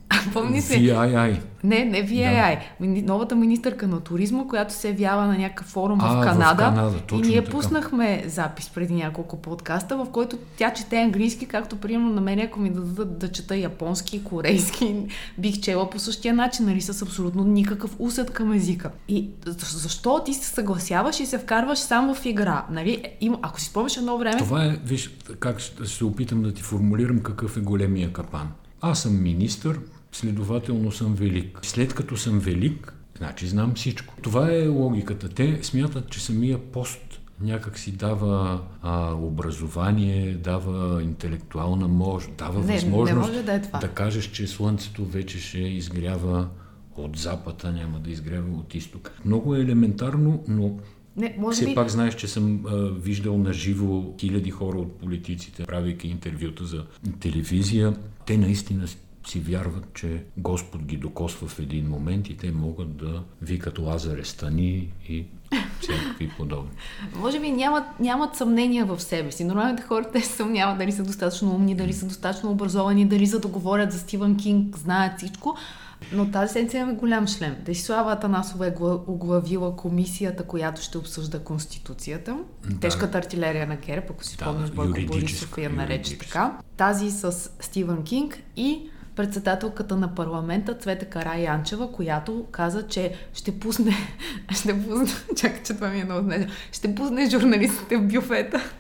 Помни 0.34 0.62
се. 0.62 0.74
VII. 0.74 1.40
Не, 1.64 1.86
не 1.86 2.08
VII. 2.08 2.60
Да. 2.80 3.02
Новата 3.02 3.36
министърка 3.36 3.88
на 3.88 4.00
туризма, 4.00 4.44
която 4.48 4.74
се 4.74 4.88
явява 4.88 5.28
на 5.28 5.38
някакъв 5.38 5.68
форум 5.68 6.00
а, 6.02 6.08
в 6.08 6.24
Канада. 6.24 6.64
В 6.64 6.76
Канада 6.76 6.98
и 7.12 7.16
ние 7.16 7.44
така. 7.44 7.52
пуснахме 7.52 8.24
запис 8.28 8.70
преди 8.70 8.94
няколко 8.94 9.42
подкаста, 9.42 9.98
в 9.98 10.08
който 10.12 10.38
тя 10.58 10.74
чете 10.74 10.98
английски, 10.98 11.46
както 11.46 11.76
примерно 11.76 12.10
на 12.14 12.22
мен, 12.22 12.40
ако 12.40 12.60
ми 12.60 12.70
дадат 12.70 13.20
да 13.20 13.32
чета 13.32 13.56
японски, 13.56 14.24
корейски, 14.24 14.96
бих 15.38 15.60
чела 15.60 15.90
по 15.90 16.00
същия 16.00 16.34
начин, 16.34 16.66
нали, 16.66 16.82
с 16.82 17.02
абсолютно 17.02 17.44
никакъв 17.44 17.96
усет 18.00 18.32
към 18.32 18.54
езика. 18.54 18.92
И 19.08 19.30
защо 19.72 20.24
ти 20.24 20.34
се 20.34 20.50
съгласяваш 20.50 21.20
и 21.20 21.26
се 21.26 21.38
вкарваш 21.38 21.80
само 21.80 22.16
в 22.16 22.26
игра? 22.26 22.66
Нали? 22.72 23.04
Има, 23.22 23.40
ако 23.42 23.60
си 23.60 23.66
спомняш 23.66 23.98
едно 23.98 24.18
време... 24.18 24.38
Това 24.38 24.66
е, 24.66 24.78
виж, 24.86 25.12
как 25.40 25.60
ще 25.60 25.86
се 25.86 26.06
опитам 26.06 26.44
да 26.44 26.54
ти 26.54 26.62
формулирам 26.62 27.20
какъв 27.20 27.58
е 27.58 27.60
големия 27.60 28.14
капан. 28.14 28.48
Аз 28.82 29.02
съм 29.02 29.24
министър, 29.24 29.80
следователно 30.12 30.92
съм 30.92 31.16
велик. 31.16 31.60
След 31.62 31.94
като 31.94 32.18
съм 32.18 32.40
велик, 32.40 32.94
значи 33.18 33.48
знам 33.48 33.74
всичко. 33.76 34.16
Това 34.22 34.52
е 34.52 34.68
логиката. 34.68 35.30
Те 35.30 35.60
смятат, 35.64 36.10
че 36.10 36.20
самия 36.20 36.72
пост 36.72 37.22
някак 37.42 37.80
си 37.80 37.92
дава 37.92 38.62
а, 38.82 39.14
образование, 39.14 40.34
дава 40.34 41.04
интелектуална 41.04 41.88
мощ, 41.88 42.30
дава 42.38 42.60
не, 42.60 42.74
възможност 42.74 43.34
не 43.34 43.44
да, 43.44 43.54
е 43.54 43.62
това. 43.62 43.80
да 43.80 43.88
кажеш, 43.88 44.26
че 44.32 44.48
Слънцето 44.48 45.06
вече 45.06 45.40
ще 45.40 45.60
изгрява 45.60 46.48
от 46.96 47.18
запада, 47.18 47.72
няма 47.72 48.00
да 48.00 48.12
изгрява 48.12 48.58
от 48.58 48.76
изток. 48.76 49.12
Много 49.26 49.56
е 49.56 49.62
елементарно, 49.62 50.44
но 50.48 50.80
не, 51.18 51.36
може 51.40 51.56
Все 51.56 51.66
би... 51.66 51.76
пак 51.76 51.90
знаеш, 51.90 52.16
че 52.16 52.28
съм 52.28 52.66
а, 52.66 52.76
виждал 52.76 53.38
на 53.38 53.54
живо 53.54 54.14
хиляди 54.20 54.52
хора 54.52 54.78
от 54.78 55.00
политиците, 55.00 55.64
правейки 55.64 56.08
интервюта 56.08 56.66
за 56.66 56.86
телевизия. 57.20 57.96
Те 58.26 58.38
наистина 58.38 58.88
си 59.28 59.40
вярват, 59.40 59.94
че 59.94 60.24
Господ 60.38 60.86
ги 60.86 60.98
докосва 60.98 61.48
в 61.48 61.60
един 61.60 61.90
момент 61.90 62.30
и 62.30 62.38
те 62.38 62.52
могат 62.52 62.98
да 62.98 63.24
викат 63.42 63.80
Лазаре 63.80 64.26
стани 64.26 64.94
и 65.10 65.26
всякакви 65.82 66.30
подобни. 66.38 66.72
Може 67.16 67.40
би 67.40 67.52
нямат, 67.52 67.84
нямат 68.00 68.36
съмнения 68.36 68.86
в 68.86 69.00
себе 69.00 69.32
си. 69.32 69.44
Нормалните 69.44 69.84
хора 69.84 70.06
те 70.14 70.22
се 70.22 70.34
съмняват 70.34 70.78
дали 70.78 70.92
са 70.92 71.04
достатъчно 71.04 71.56
умни, 71.56 71.76
дали 71.76 71.94
са 71.94 72.06
достатъчно 72.08 72.52
образовани, 72.52 73.06
дали 73.06 73.26
за 73.26 73.40
да 73.40 73.48
говорят 73.48 73.92
за 73.92 74.00
Стивън 74.00 74.38
Кинг, 74.38 74.78
знаят 74.78 75.18
всичко. 75.18 75.58
Но 76.14 76.32
тази 76.32 76.54
седмица 76.54 76.78
имаме 76.78 76.94
голям 76.94 77.28
шлем. 77.28 77.56
Десислава 77.66 78.12
Атанасова 78.12 78.68
е 78.68 78.74
оглавила 79.08 79.76
комисията, 79.76 80.44
която 80.44 80.82
ще 80.82 80.98
обсъжда 80.98 81.40
Конституцията. 81.40 82.38
Да. 82.70 82.80
Тежката 82.80 83.18
артилерия 83.18 83.68
на 83.68 83.76
ГЕРБ, 83.76 84.06
ако 84.10 84.24
си 84.24 84.38
да, 84.38 84.54
Бойко 84.76 85.00
Борисов 85.08 85.58
я 85.58 85.70
нарече 85.70 86.18
така. 86.18 86.58
Тази 86.78 87.12
с 87.12 87.52
Стивън 87.60 88.04
Кинг 88.04 88.40
и 88.56 88.90
председателката 89.18 89.96
на 89.96 90.16
парламента 90.16 90.74
Цвета 90.74 91.06
Кара 91.06 91.36
Янчева, 91.36 91.92
която 91.92 92.46
каза, 92.52 92.88
че 92.88 93.14
ще 93.34 93.60
пусне, 93.60 93.96
ще 94.52 94.84
пусне, 94.84 95.08
чакай, 95.38 95.64
че 95.64 95.74
това 95.74 95.90
ми 95.90 96.00
е 96.00 96.04
много 96.04 96.32
ще 96.72 96.96
пусне 96.96 97.30
журналистите 97.30 97.98
в 97.98 98.08
бюфета. 98.08 98.72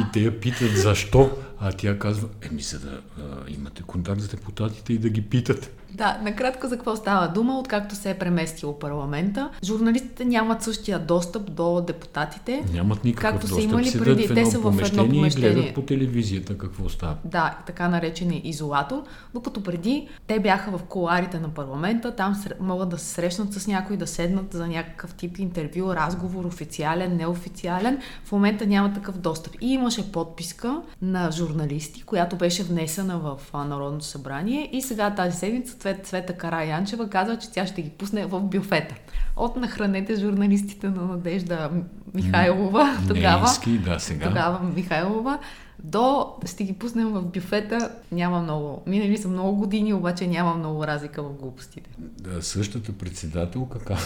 И 0.00 0.12
те 0.12 0.20
я 0.20 0.40
питат 0.40 0.76
защо, 0.76 1.30
а 1.60 1.72
тя 1.72 1.98
казва, 1.98 2.28
еми 2.50 2.62
за 2.62 2.78
да 2.78 3.00
а, 3.18 3.22
имате 3.48 3.82
контакт 3.82 4.20
с 4.20 4.28
депутатите 4.28 4.92
и 4.92 4.98
да 4.98 5.08
ги 5.08 5.22
питат. 5.22 5.70
Да, 5.94 6.18
накратко 6.22 6.68
за 6.68 6.76
какво 6.76 6.96
става 6.96 7.28
дума, 7.28 7.58
откакто 7.58 7.94
се 7.94 8.10
е 8.10 8.18
преместил 8.18 8.72
парламента. 8.72 9.50
Журналистите 9.64 10.24
нямат 10.24 10.62
същия 10.62 10.98
достъп 10.98 11.52
до 11.52 11.80
депутатите. 11.80 12.64
Нямат 12.72 13.04
никакъв 13.04 13.30
както 13.30 13.46
достъп. 13.46 13.58
са 13.58 13.64
имали 13.64 13.92
преди. 13.98 14.34
Те 14.34 14.46
са 14.46 14.58
в 14.58 14.82
едно 14.82 15.08
помещение. 15.08 15.50
И 15.50 15.54
гледат 15.54 15.74
по 15.74 15.82
телевизията 15.82 16.58
какво 16.58 16.88
става. 16.88 17.16
Да, 17.24 17.58
така 17.66 17.88
наречения 17.88 18.40
изолатор. 18.44 19.02
Докато 19.34 19.62
преди 19.62 20.08
те 20.26 20.40
бяха 20.40 20.78
в 20.78 20.82
коларите 20.82 21.40
на 21.40 21.48
парламента, 21.48 22.16
там 22.16 22.44
могат 22.60 22.88
да 22.88 22.98
се 22.98 23.06
срещнат 23.06 23.52
с 23.52 23.66
някой, 23.66 23.96
да 23.96 24.06
седнат 24.06 24.52
за 24.52 24.66
някакъв 24.66 25.14
тип 25.14 25.38
интервю, 25.38 25.94
разговор, 25.94 26.44
официален, 26.44 27.16
неофициален. 27.16 27.98
В 28.24 28.32
момента 28.32 28.66
няма 28.66 28.92
такъв 28.92 29.18
достъп. 29.18 29.56
И 29.60 29.72
имаше 29.72 30.12
подписка 30.12 30.82
на 31.02 31.30
журналисти, 31.30 32.02
която 32.02 32.36
беше 32.36 32.62
внесена 32.62 33.18
в 33.18 33.38
Народното 33.54 34.04
събрание 34.04 34.68
и 34.72 34.82
сега 34.82 35.14
тази 35.14 35.38
седмица 35.38 35.78
Цвет, 35.84 36.06
Цвета 36.06 36.32
Караянчева 36.32 37.08
казва, 37.08 37.38
че 37.38 37.50
тя 37.50 37.66
ще 37.66 37.82
ги 37.82 37.90
пусне 37.90 38.26
в 38.26 38.40
бюфета. 38.40 38.94
От 39.36 39.56
нахранете 39.56 40.16
журналистите 40.16 40.88
на 40.88 41.02
Надежда 41.02 41.70
Михайлова, 42.14 42.98
тогава, 43.08 43.42
Нейски, 43.42 43.78
да, 43.78 43.98
сега. 43.98 44.28
тогава 44.28 44.60
Михайлова, 44.74 45.38
до 45.82 46.34
ще 46.46 46.64
ги 46.64 46.72
пуснем 46.72 47.08
в 47.08 47.22
бюфета, 47.22 47.90
няма 48.12 48.42
много. 48.42 48.82
Минали 48.86 49.18
са 49.18 49.28
много 49.28 49.56
години, 49.56 49.94
обаче 49.94 50.26
няма 50.26 50.54
много 50.54 50.86
разлика 50.86 51.22
в 51.22 51.32
глупостите. 51.32 51.90
Да, 51.98 52.42
същата 52.42 52.92
председателка 52.92 53.96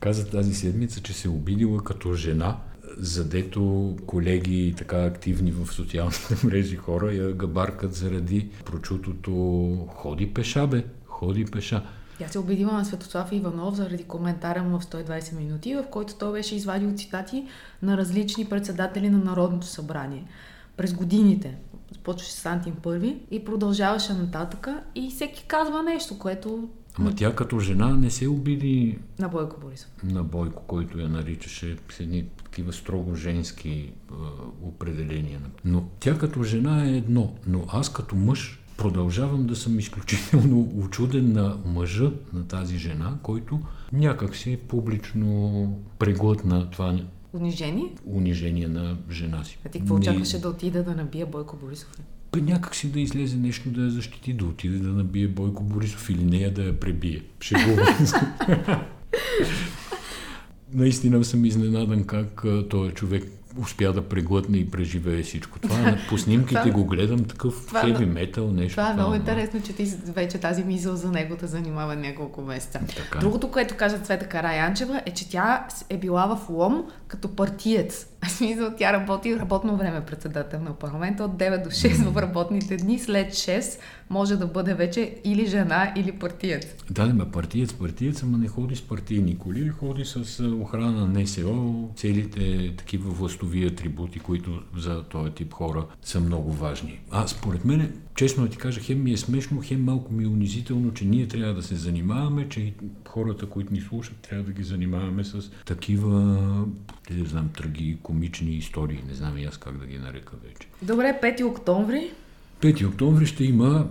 каза 0.00 0.30
тази 0.30 0.54
седмица, 0.54 1.02
че 1.02 1.12
се 1.12 1.28
е 1.28 1.30
обидила 1.30 1.84
като 1.84 2.14
жена, 2.14 2.56
задето 2.98 3.96
колеги 4.06 4.74
така 4.78 5.04
активни 5.04 5.50
в 5.50 5.72
социалните 5.72 6.36
мрежи 6.46 6.76
хора 6.76 7.12
я 7.12 7.32
габаркат 7.32 7.94
заради 7.94 8.48
прочутото 8.64 9.32
ходи 9.88 10.34
пеша, 10.34 10.66
бе 10.66 10.84
ходи 11.06 11.44
пеша. 11.44 11.82
Тя 12.18 12.28
се 12.28 12.38
обидила 12.38 12.72
на 12.72 12.84
Светослав 12.84 13.32
Иванов 13.32 13.74
заради 13.74 14.04
коментара 14.04 14.62
му 14.62 14.78
в 14.78 14.84
120 14.84 15.36
минути, 15.36 15.74
в 15.74 15.84
който 15.90 16.14
той 16.14 16.32
беше 16.32 16.56
извадил 16.56 16.92
цитати 16.96 17.44
на 17.82 17.96
различни 17.96 18.44
председатели 18.44 19.10
на 19.10 19.18
Народното 19.18 19.66
събрание. 19.66 20.24
През 20.76 20.94
годините, 20.94 21.56
започваше 21.92 22.32
с 22.32 22.46
Антин 22.46 22.74
Първи 22.82 23.18
и 23.30 23.44
продължаваше 23.44 24.12
нататъка 24.12 24.82
и 24.94 25.10
всеки 25.10 25.44
казва 25.48 25.82
нещо, 25.82 26.18
което... 26.18 26.68
Ама 26.98 27.14
тя 27.14 27.34
като 27.34 27.58
жена 27.58 27.96
не 27.96 28.10
се 28.10 28.28
обиди... 28.28 28.98
На 29.18 29.28
Бойко 29.28 29.60
Борисов. 29.60 29.90
На 30.04 30.22
Бойко, 30.22 30.62
който 30.66 30.98
я 30.98 31.08
наричаше 31.08 31.76
с 31.90 32.00
едни 32.00 32.24
такива 32.54 32.72
строго 32.72 33.14
женски 33.14 33.70
е, 33.70 33.92
определения. 34.62 35.40
Но 35.64 35.84
тя 36.00 36.18
като 36.18 36.42
жена 36.42 36.88
е 36.88 36.96
едно, 36.96 37.34
но 37.46 37.64
аз 37.68 37.92
като 37.92 38.16
мъж 38.16 38.60
продължавам 38.76 39.46
да 39.46 39.56
съм 39.56 39.78
изключително 39.78 40.72
очуден 40.76 41.32
на 41.32 41.56
мъжа 41.66 42.10
на 42.32 42.46
тази 42.46 42.78
жена, 42.78 43.18
който 43.22 43.60
някак 43.92 44.36
си 44.36 44.56
публично 44.68 45.78
преглътна 45.98 46.70
това 46.70 46.98
Унижение? 47.32 47.92
унижение 48.06 48.68
на 48.68 48.96
жена 49.10 49.44
си. 49.44 49.58
А 49.66 49.68
ти 49.68 49.78
какво 49.78 49.94
очакваше 49.94 50.40
да 50.40 50.48
отида 50.48 50.84
да 50.84 50.94
набие 50.94 51.26
Бойко 51.26 51.56
Борисов? 51.56 51.90
Бе, 52.32 52.40
някак 52.40 52.74
си 52.74 52.92
да 52.92 53.00
излезе 53.00 53.36
нещо 53.36 53.70
да 53.70 53.82
я 53.82 53.90
защити, 53.90 54.32
да 54.32 54.44
отиде 54.44 54.78
да 54.78 54.88
набие 54.88 55.28
Бойко 55.28 55.62
Борисов 55.62 56.10
или 56.10 56.24
нея 56.24 56.54
да 56.54 56.62
я 56.62 56.80
пребие. 56.80 57.22
Шегувам 57.40 57.86
Наистина 60.72 61.24
съм 61.24 61.44
изненадан 61.44 62.04
как 62.04 62.44
този 62.70 62.90
човек 62.90 63.24
успя 63.58 63.92
да 63.92 64.08
преглътне 64.08 64.58
и 64.58 64.70
преживее 64.70 65.22
всичко 65.22 65.58
това. 65.58 65.96
По 66.08 66.18
снимките 66.18 66.70
го 66.70 66.84
гледам 66.84 67.24
такъв 67.24 67.64
това, 67.66 67.80
хеви 67.80 68.06
метал, 68.06 68.50
нещо. 68.50 68.70
Това 68.70 68.90
е 68.90 68.94
много 68.94 69.14
интересно, 69.14 69.62
че 69.62 69.72
ти 69.72 69.84
вече 70.06 70.38
тази 70.38 70.64
мисъл 70.64 70.96
за 70.96 71.10
него 71.10 71.36
те 71.36 71.46
занимава 71.46 71.96
няколко 71.96 72.42
месеца. 72.42 72.80
Така. 72.96 73.18
Другото, 73.18 73.50
което 73.50 73.76
каза 73.76 73.98
Цвета 73.98 74.28
Караянчева 74.28 75.02
е, 75.06 75.10
че 75.10 75.30
тя 75.30 75.66
е 75.90 75.98
била 75.98 76.26
в 76.36 76.48
лом 76.50 76.84
като 77.08 77.36
партиец. 77.36 78.06
Смисъл, 78.28 78.72
тя 78.78 78.92
работи 78.92 79.38
работно 79.38 79.76
време 79.76 80.04
председател 80.06 80.60
на 80.60 80.74
парламента 80.74 81.24
от 81.24 81.32
9 81.32 81.64
до 81.64 81.70
6 81.70 82.10
в 82.10 82.16
работните 82.16 82.76
дни. 82.76 82.98
След 82.98 83.32
6 83.32 83.78
може 84.10 84.36
да 84.36 84.46
бъде 84.46 84.74
вече 84.74 85.14
или 85.24 85.46
жена, 85.46 85.92
или 85.96 86.12
партиец. 86.12 86.66
Да, 86.90 87.06
не, 87.06 87.30
партиец, 87.30 87.72
партиец, 87.72 88.22
ама 88.22 88.38
не 88.38 88.48
ходи 88.48 88.76
с 88.76 88.82
партийни 88.82 89.38
коли, 89.38 89.68
ходи 89.68 90.04
с 90.04 90.44
охрана 90.60 91.06
на 91.06 91.20
НСО, 91.20 91.88
целите 91.96 92.74
такива 92.76 93.10
властови 93.10 93.66
атрибути, 93.66 94.18
които 94.18 94.62
за 94.76 95.02
този 95.02 95.30
тип 95.30 95.52
хора 95.52 95.86
са 96.02 96.20
много 96.20 96.52
важни. 96.52 97.00
А 97.10 97.26
според 97.26 97.64
мен, 97.64 97.92
честно 98.14 98.44
да 98.44 98.50
ти 98.50 98.56
кажа, 98.56 98.80
хем 98.80 99.02
ми 99.02 99.12
е 99.12 99.16
смешно, 99.16 99.60
хем 99.64 99.84
малко 99.84 100.12
ми 100.12 100.24
е 100.24 100.26
унизително, 100.26 100.94
че 100.94 101.04
ние 101.04 101.28
трябва 101.28 101.54
да 101.54 101.62
се 101.62 101.74
занимаваме, 101.74 102.48
че 102.48 102.74
хората, 103.08 103.46
които 103.46 103.72
ни 103.72 103.80
слушат, 103.80 104.16
трябва 104.16 104.44
да 104.44 104.52
ги 104.52 104.62
занимаваме 104.62 105.24
с 105.24 105.50
такива, 105.64 106.10
не 107.10 107.24
знам, 107.24 107.48
тръги, 107.56 107.98
комични 108.14 108.50
истории. 108.50 109.02
Не 109.08 109.14
знам 109.14 109.38
и 109.38 109.44
аз 109.44 109.56
как 109.56 109.78
да 109.78 109.86
ги 109.86 109.98
нарека 109.98 110.36
вече. 110.44 110.68
Добре, 110.82 111.18
5 111.22 111.44
октомври 111.44 112.10
5 112.60 112.88
октомври 112.88 113.26
ще 113.26 113.44
има 113.44 113.86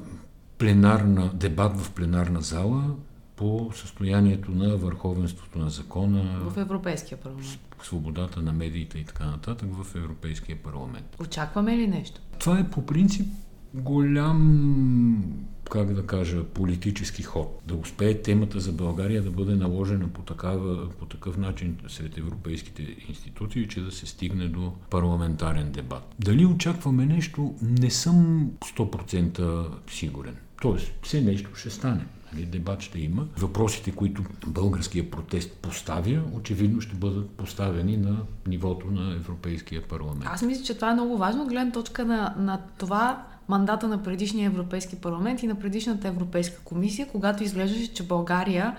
пленарна, 0.58 1.32
дебат 1.34 1.80
в 1.80 1.92
пленарна 1.92 2.42
зала 2.42 2.96
по 3.36 3.72
състоянието 3.76 4.52
на 4.52 4.78
върховенството 4.78 5.60
на 5.60 5.70
закона. 5.70 6.40
В 6.50 6.58
Европейския 6.58 7.18
парламент. 7.18 7.60
Свободата 7.84 8.42
на 8.42 8.54
медиите 8.54 8.98
и 9.00 9.06
така 9.06 9.26
нататък 9.26 9.70
в 9.72 9.96
Европейския 9.96 10.58
парламент. 10.58 11.16
Очакваме 11.20 11.78
ли 11.78 11.88
нещо? 11.88 12.22
Това 12.40 12.60
е 12.60 12.70
по 12.70 12.86
принцип 12.86 13.28
голям 13.74 15.24
как 15.70 15.94
да 15.94 16.06
кажа, 16.06 16.44
политически 16.44 17.24
ход. 17.24 17.62
Да 17.68 17.76
успее 17.76 18.22
темата 18.22 18.60
за 18.60 18.72
България 18.72 19.22
да 19.22 19.32
бъде 19.32 19.56
наложена 19.56 20.08
по, 20.08 20.22
такава, 20.22 20.90
по 20.90 21.06
такъв 21.06 21.38
начин 21.38 21.78
сред 21.88 22.18
европейските 22.18 22.96
институции, 23.10 23.68
че 23.68 23.82
да 23.82 23.92
се 23.92 24.06
стигне 24.06 24.48
до 24.48 24.74
парламентарен 24.90 25.72
дебат. 25.72 26.16
Дали 26.20 26.46
очакваме 26.46 27.06
нещо, 27.06 27.56
не 27.62 27.90
съм 27.90 28.50
100% 28.78 29.68
сигурен. 29.90 30.36
Тоест, 30.62 30.94
все 31.02 31.22
нещо 31.22 31.56
ще 31.56 31.70
стане. 31.70 32.06
Нали, 32.34 32.46
дебат 32.46 32.82
ще 32.82 33.00
има. 33.00 33.28
Въпросите, 33.38 33.92
които 33.92 34.24
българския 34.48 35.12
протест 35.12 35.52
поставя, 35.52 36.22
очевидно 36.34 36.82
ще 36.82 36.96
бъдат 36.96 37.30
поставени 37.30 37.98
на 37.98 38.18
нивото 38.48 38.92
на 38.92 39.16
Европейския 39.16 39.88
парламент. 39.88 40.26
Аз 40.26 40.42
мисля, 40.42 40.64
че 40.64 40.76
това 40.76 40.92
е 40.92 40.94
много 40.94 41.18
важно, 41.18 41.48
гледна 41.48 41.72
точка 41.72 42.06
на, 42.06 42.36
на 42.38 42.62
това 42.78 43.26
мандата 43.48 43.88
на 43.88 44.04
предишния 44.04 44.48
Европейски 44.48 44.96
парламент 44.96 45.44
и 45.44 45.48
на 45.48 45.56
предишната 45.56 46.08
Европейска 46.08 46.60
комисия, 46.64 47.08
когато 47.08 47.44
изглеждаше, 47.44 47.94
че 47.94 48.04
България 48.04 48.76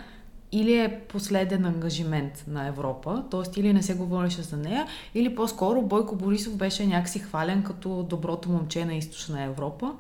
или 0.53 0.79
е 0.79 1.01
последен 1.09 1.65
ангажимент 1.65 2.45
на 2.49 2.67
Европа, 2.67 3.25
т.е. 3.31 3.61
или 3.61 3.73
не 3.73 3.83
се 3.83 3.95
говореше 3.95 4.43
за 4.43 4.57
нея, 4.57 4.87
или 5.15 5.35
по-скоро 5.35 5.83
Бойко 5.83 6.17
Борисов 6.17 6.57
беше 6.57 6.87
някакси 6.87 7.19
хвален 7.19 7.63
като 7.63 8.03
доброто 8.03 8.51
момче 8.51 8.85
на 8.85 8.95
източна 8.95 9.43
Европа. 9.43 9.93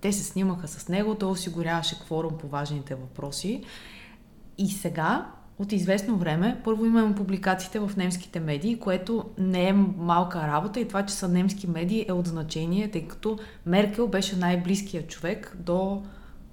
Те 0.00 0.12
се 0.12 0.24
снимаха 0.24 0.68
с 0.68 0.88
него, 0.88 1.14
той 1.14 1.30
осигуряваше 1.30 2.00
кворум 2.00 2.38
по 2.38 2.48
важните 2.48 2.94
въпроси. 2.94 3.64
И 4.58 4.70
сега 4.70 5.26
от 5.58 5.72
известно 5.72 6.16
време, 6.16 6.60
първо 6.64 6.86
имаме 6.86 7.14
публикациите 7.14 7.78
в 7.78 7.90
немските 7.96 8.40
медии, 8.40 8.78
което 8.78 9.24
не 9.38 9.68
е 9.68 9.72
малка 9.98 10.38
работа 10.38 10.80
и 10.80 10.88
това, 10.88 11.06
че 11.06 11.14
са 11.14 11.28
немски 11.28 11.66
медии 11.66 12.06
е 12.08 12.12
от 12.12 12.26
значение, 12.26 12.90
тъй 12.90 13.08
като 13.08 13.38
Меркел 13.66 14.08
беше 14.08 14.36
най-близкият 14.36 15.08
човек 15.08 15.56
до 15.60 16.02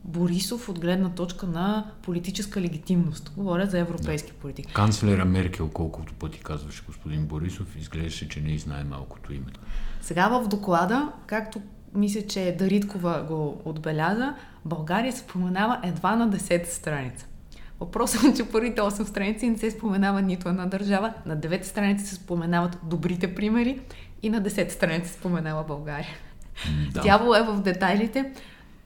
Борисов 0.04 0.70
от 0.70 0.80
гледна 0.80 1.10
точка 1.10 1.48
на 1.48 1.92
политическа 2.02 2.62
легитимност. 2.62 3.32
Говоря 3.38 3.66
за 3.66 3.80
европейски 3.80 4.32
да. 4.32 4.38
политики. 4.38 4.74
Канцлера 4.74 5.26
Меркел, 5.26 5.70
колкото 5.70 6.14
пъти 6.14 6.40
казваше 6.40 6.84
господин 6.86 7.26
Борисов, 7.26 7.76
изглеждаше, 7.78 8.30
че 8.30 8.42
не 8.42 8.58
знае 8.58 8.84
малкото 8.84 9.34
име. 9.34 9.52
Сега 10.02 10.28
в 10.28 10.48
доклада, 10.48 11.12
както 11.28 11.62
мисля, 11.94 12.22
че 12.22 12.56
Дариткова 12.60 13.26
го 13.28 13.62
отбеляза, 13.66 14.36
България 14.66 15.14
се 15.14 15.20
споменава 15.20 15.80
едва 15.84 16.16
на 16.16 16.30
10 16.30 16.66
страница. 16.66 17.26
Въпросът 17.80 18.24
е, 18.24 18.34
че 18.34 18.50
първите 18.50 18.82
8 18.82 19.04
страници 19.04 19.50
не 19.50 19.58
се 19.58 19.72
споменава 19.72 20.22
нито 20.22 20.50
една 20.50 20.66
държава, 20.66 21.14
на 21.26 21.38
9 21.38 21.64
страници 21.64 22.06
се 22.06 22.16
споменават 22.16 22.78
добрите 22.84 23.36
примери 23.36 23.80
и 24.24 24.30
на 24.30 24.42
10 24.42 24.70
страници 24.70 25.10
се 25.10 25.14
споменава 25.14 25.64
България. 25.64 26.16
Да. 26.94 27.02
Дявол 27.02 27.36
е 27.36 27.44
в 27.44 27.62
детайлите. 27.62 28.32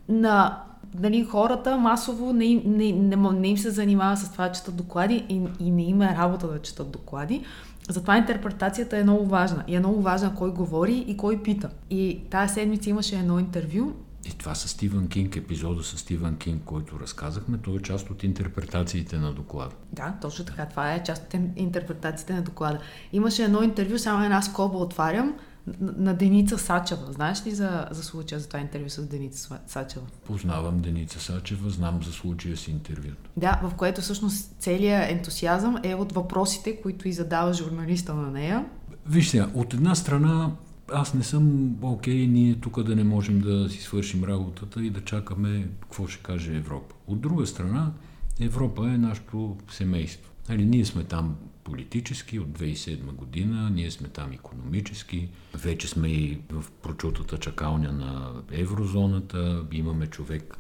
На 0.10 0.64
нали, 1.00 1.24
хората 1.24 1.78
масово 1.78 2.34
не, 2.34 2.62
не, 2.66 2.92
не, 2.92 3.16
не 3.16 3.48
им 3.48 3.58
се 3.58 3.70
занимава 3.70 4.18
с 4.18 4.32
това 4.32 4.48
да 4.48 4.54
четат 4.54 4.76
доклади 4.76 5.26
и, 5.30 5.42
и 5.60 5.72
не 5.72 5.84
има 5.84 6.06
е 6.06 6.16
работа 6.16 6.48
да 6.48 6.62
четат 6.62 6.92
доклади. 6.92 7.44
Затова 7.90 8.18
интерпретацията 8.18 8.98
е 8.98 9.04
много 9.04 9.26
важна. 9.26 9.64
И 9.68 9.76
е 9.76 9.80
много 9.80 10.02
важна 10.02 10.36
кой 10.36 10.52
говори 10.52 11.06
и 11.08 11.18
кой 11.18 11.42
пита. 11.44 11.70
И 11.90 12.20
тази 12.30 12.54
седмица 12.54 12.90
имаше 12.90 13.16
едно 13.16 13.40
интервю. 13.40 13.94
И 14.26 14.30
това 14.38 14.56
с 14.56 14.68
Стивън 14.68 15.08
Кинг, 15.08 15.36
епизода 15.36 15.84
с 15.84 15.98
Стивън 15.98 16.38
Кинг, 16.38 16.64
който 16.66 17.00
разказахме, 17.00 17.58
той 17.58 17.76
е 17.76 17.82
част 17.82 18.10
от 18.10 18.24
интерпретациите 18.24 19.18
на 19.18 19.34
доклада. 19.34 19.76
Да, 19.94 20.18
точно 20.22 20.46
така. 20.46 20.66
Това 20.66 20.94
е 20.94 21.04
част 21.04 21.24
от 21.24 21.42
интерпретациите 21.56 22.34
на 22.34 22.42
доклада. 22.42 22.80
Имаше 23.14 23.44
едно 23.44 23.64
интервю, 23.64 23.98
само 23.98 24.24
една 24.24 24.42
скоба 24.42 24.78
отварям, 24.78 25.34
на 25.80 26.14
Деница 26.14 26.58
Сачева. 26.58 27.14
Знаеш 27.14 27.46
ли 27.46 27.52
за, 27.52 27.88
за 27.92 28.04
случая, 28.04 28.40
за 28.40 28.48
това 28.48 28.60
интервю 28.60 28.90
с 28.90 29.08
Деница 29.08 29.60
Сачева? 29.68 30.06
Познавам 30.26 30.82
Деница 30.82 31.20
Сачева, 31.20 31.70
знам 31.70 32.04
за 32.04 32.12
случая 32.12 32.58
с 32.58 32.68
интервюто. 32.68 33.30
Да, 33.38 33.60
в 33.64 33.76
което 33.76 34.02
всъщност 34.02 34.56
целият 34.60 35.12
ентусиазъм 35.12 35.78
е 35.84 35.96
от 35.96 36.12
въпросите, 36.12 36.82
които 36.82 37.08
и 37.08 37.14
задава 37.14 37.54
журналиста 37.54 38.14
на 38.14 38.32
нея. 38.32 38.66
Виж 39.06 39.30
сега, 39.30 39.48
от 39.54 39.74
една 39.74 39.96
страна 39.96 40.52
аз 40.94 41.14
не 41.14 41.24
съм 41.24 41.76
окей, 41.84 42.28
okay, 42.28 42.32
ние 42.32 42.56
тук 42.56 42.84
да 42.84 42.96
не 42.96 43.04
можем 43.04 43.42
да 43.42 43.70
си 43.70 43.82
свършим 43.82 44.24
работата 44.24 44.86
и 44.86 44.90
да 44.90 45.02
чакаме 45.02 45.70
какво 45.82 46.08
ще 46.08 46.24
каже 46.24 46.56
Европа. 46.56 46.96
От 47.08 47.22
друга 47.22 47.48
страна, 47.48 47.92
Европа 48.40 48.90
е 48.90 48.98
нашето 48.98 49.58
семейство. 49.72 50.32
Нали, 50.50 50.66
ние 50.66 50.86
сме 50.86 51.04
там 51.04 51.36
политически 51.64 52.40
от 52.40 52.48
2007 52.48 52.98
година, 52.98 53.70
ние 53.70 53.92
сме 53.92 54.08
там 54.08 54.32
економически, 54.32 55.30
вече 55.54 55.88
сме 55.88 56.08
и 56.08 56.40
в 56.50 56.66
прочутата 56.82 57.38
чакалня 57.38 57.92
на 57.92 58.32
еврозоната, 58.52 59.66
имаме 59.72 60.08
човек, 60.08 60.58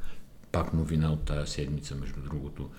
пак 0.52 0.74
новина 0.74 1.12
от 1.12 1.24
тая 1.24 1.48
седмица, 1.48 1.96
между 1.96 2.22
другото, 2.22 2.70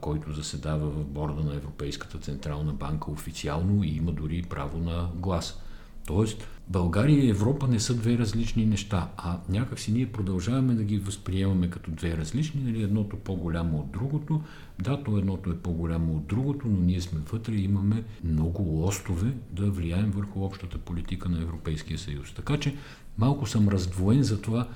който 0.00 0.32
заседава 0.32 0.90
в 0.90 1.04
борда 1.04 1.44
на 1.44 1.54
Европейската 1.54 2.18
Централна 2.18 2.72
банка 2.72 3.10
официално 3.10 3.84
и 3.84 3.88
има 3.88 4.12
дори 4.12 4.42
право 4.42 4.78
на 4.78 5.10
глас. 5.14 5.60
Тоест, 6.06 6.48
България 6.70 7.24
и 7.24 7.30
Европа 7.30 7.68
не 7.68 7.80
са 7.80 7.94
две 7.94 8.18
различни 8.18 8.66
неща, 8.66 9.08
а 9.16 9.38
някакси 9.48 9.92
ние 9.92 10.12
продължаваме 10.12 10.74
да 10.74 10.84
ги 10.84 10.98
възприемаме 10.98 11.70
като 11.70 11.90
две 11.90 12.16
различни, 12.16 12.62
нали, 12.64 12.82
едното 12.82 13.16
по-голямо 13.16 13.78
от 13.78 13.90
другото. 13.90 14.42
Да, 14.82 15.02
то 15.02 15.18
едното 15.18 15.50
е 15.50 15.58
по-голямо 15.58 16.16
от 16.16 16.26
другото, 16.26 16.68
но 16.68 16.80
ние 16.80 17.00
сме 17.00 17.20
вътре 17.32 17.54
и 17.54 17.64
имаме 17.64 18.04
много 18.24 18.62
лостове 18.62 19.34
да 19.52 19.70
влияем 19.70 20.10
върху 20.10 20.44
общата 20.44 20.78
политика 20.78 21.28
на 21.28 21.42
Европейския 21.42 21.98
съюз. 21.98 22.32
Така 22.34 22.56
че 22.56 22.76
малко 23.18 23.46
съм 23.46 23.68
раздвоен 23.68 24.22
за 24.22 24.40
това 24.40 24.68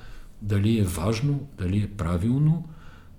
дали 0.42 0.78
е 0.78 0.84
важно, 0.84 1.46
дали 1.58 1.78
е 1.78 1.90
правилно, 1.90 2.68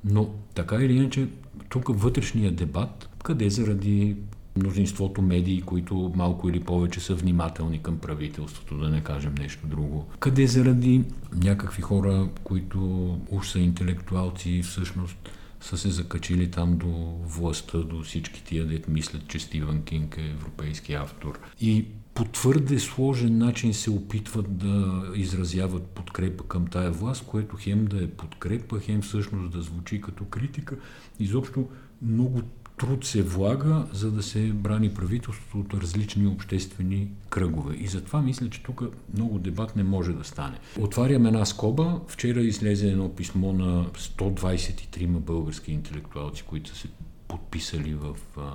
но 0.06 0.30
така 0.54 0.76
или 0.76 0.96
иначе 0.96 1.28
тук 1.70 1.90
вътрешния 1.90 2.52
дебат, 2.52 3.10
къде 3.24 3.50
заради 3.50 4.18
мнозинството 4.56 5.22
медии, 5.22 5.62
които 5.62 6.12
малко 6.16 6.50
или 6.50 6.60
повече 6.60 7.00
са 7.00 7.16
внимателни 7.16 7.84
към 7.84 7.98
правителството, 7.98 8.78
да 8.78 8.90
не 8.90 9.04
кажем 9.04 9.36
нещо 9.40 9.68
друго. 9.68 10.06
Къде 10.20 10.48
заради 10.48 11.04
някакви 11.36 11.82
хора, 11.82 12.30
които 12.44 13.10
уж 13.32 13.48
са 13.48 13.60
интелектуалци 13.60 14.62
всъщност 14.64 15.30
са 15.62 15.78
се 15.78 15.90
закачили 15.90 16.52
там 16.52 16.78
до 16.78 17.18
властта, 17.26 17.78
до 17.78 18.04
всички 18.04 18.44
тия, 18.44 18.66
дет 18.66 18.88
мислят, 18.88 19.28
че 19.28 19.40
Стивън 19.40 19.82
Кинг 19.84 20.18
е 20.18 20.30
европейски 20.30 20.94
автор. 20.94 21.40
И 21.62 21.86
по 22.14 22.26
твърде 22.26 22.80
сложен 22.80 23.38
начин 23.38 23.74
се 23.74 23.90
опитват 23.90 24.58
да 24.58 25.04
изразяват 25.16 25.84
подкрепа 25.84 26.44
към 26.44 26.68
тая 26.68 26.92
власт, 26.92 27.26
което 27.26 27.58
хем 27.60 27.86
да 27.86 28.04
е 28.04 28.08
подкрепа, 28.08 28.80
хем 28.80 29.02
всъщност 29.02 29.52
да 29.52 29.62
звучи 29.62 30.02
като 30.02 30.26
критика. 30.26 30.78
Изобщо 31.20 31.68
много 32.02 32.42
труд 32.78 33.06
се 33.06 33.22
влага, 33.22 33.86
за 33.94 34.12
да 34.12 34.24
се 34.24 34.40
брани 34.54 34.94
правителството 34.94 35.60
от 35.60 35.74
различни 35.74 36.28
обществени 36.28 37.08
кръгове. 37.30 37.76
И 37.76 37.88
затова 37.88 38.22
мисля, 38.22 38.50
че 38.50 38.64
тук 38.64 38.82
много 39.14 39.40
дебат 39.40 39.76
не 39.76 39.84
може 39.84 40.14
да 40.14 40.24
стане. 40.24 40.58
Отварям 40.80 41.26
една 41.26 41.46
скоба. 41.46 42.02
Вчера 42.08 42.42
излезе 42.42 42.90
едно 42.90 43.16
писмо 43.16 43.54
на 43.54 43.86
123 43.86 45.08
български 45.08 45.72
интелектуалци, 45.72 46.44
които 46.44 46.70
са 46.70 46.76
се 46.76 46.88
подписали 47.28 47.94
в, 47.94 48.16
а, 48.38 48.52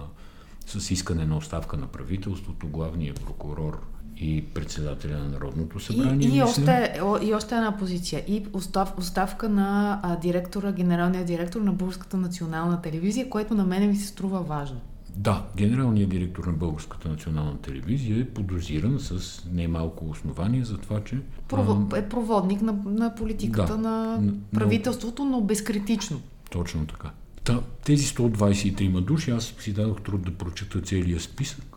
с 0.66 0.90
искане 0.90 1.26
на 1.26 1.36
оставка 1.36 1.76
на 1.76 1.86
правителството, 1.86 2.68
главния 2.68 3.14
прокурор 3.14 3.80
и 4.20 4.44
председателя 4.54 5.18
на 5.18 5.28
Народното 5.28 5.80
събрание. 5.80 6.28
И, 6.28 6.36
и, 6.36 6.42
още, 6.42 7.00
и 7.22 7.34
още 7.34 7.54
една 7.54 7.76
позиция. 7.76 8.24
И 8.28 8.46
остав, 8.52 8.92
оставка 8.98 9.48
на 9.48 10.00
а, 10.02 10.16
директора, 10.16 10.72
генералния 10.72 11.24
директор 11.24 11.60
на 11.60 11.72
Българската 11.72 12.16
национална 12.16 12.82
телевизия, 12.82 13.30
което 13.30 13.54
на 13.54 13.64
мене 13.64 13.86
ми 13.86 13.96
се 13.96 14.06
струва 14.06 14.40
важно. 14.40 14.80
Да, 15.16 15.44
генералният 15.56 16.10
директор 16.10 16.44
на 16.44 16.52
Българската 16.52 17.08
национална 17.08 17.58
телевизия 17.58 18.20
е 18.20 18.24
подозиран 18.24 18.98
с 19.00 19.42
немалко 19.52 20.10
основание 20.10 20.64
за 20.64 20.78
това, 20.78 21.04
че... 21.04 21.20
Прово... 21.48 21.96
Е 21.96 22.08
проводник 22.08 22.62
на, 22.62 22.74
на 22.86 23.14
политиката 23.14 23.76
да, 23.76 23.78
на 23.78 24.20
правителството, 24.54 25.24
но 25.24 25.40
безкритично. 25.40 26.20
Точно 26.50 26.86
така. 26.86 27.10
Та, 27.44 27.60
тези 27.84 28.06
123 28.06 29.00
души, 29.00 29.30
аз 29.30 29.54
си 29.58 29.72
дадох 29.72 30.02
труд 30.02 30.22
да 30.22 30.30
прочета 30.30 30.80
целия 30.80 31.20
списък, 31.20 31.76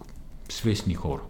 свестни 0.50 0.94
хора. 0.94 1.22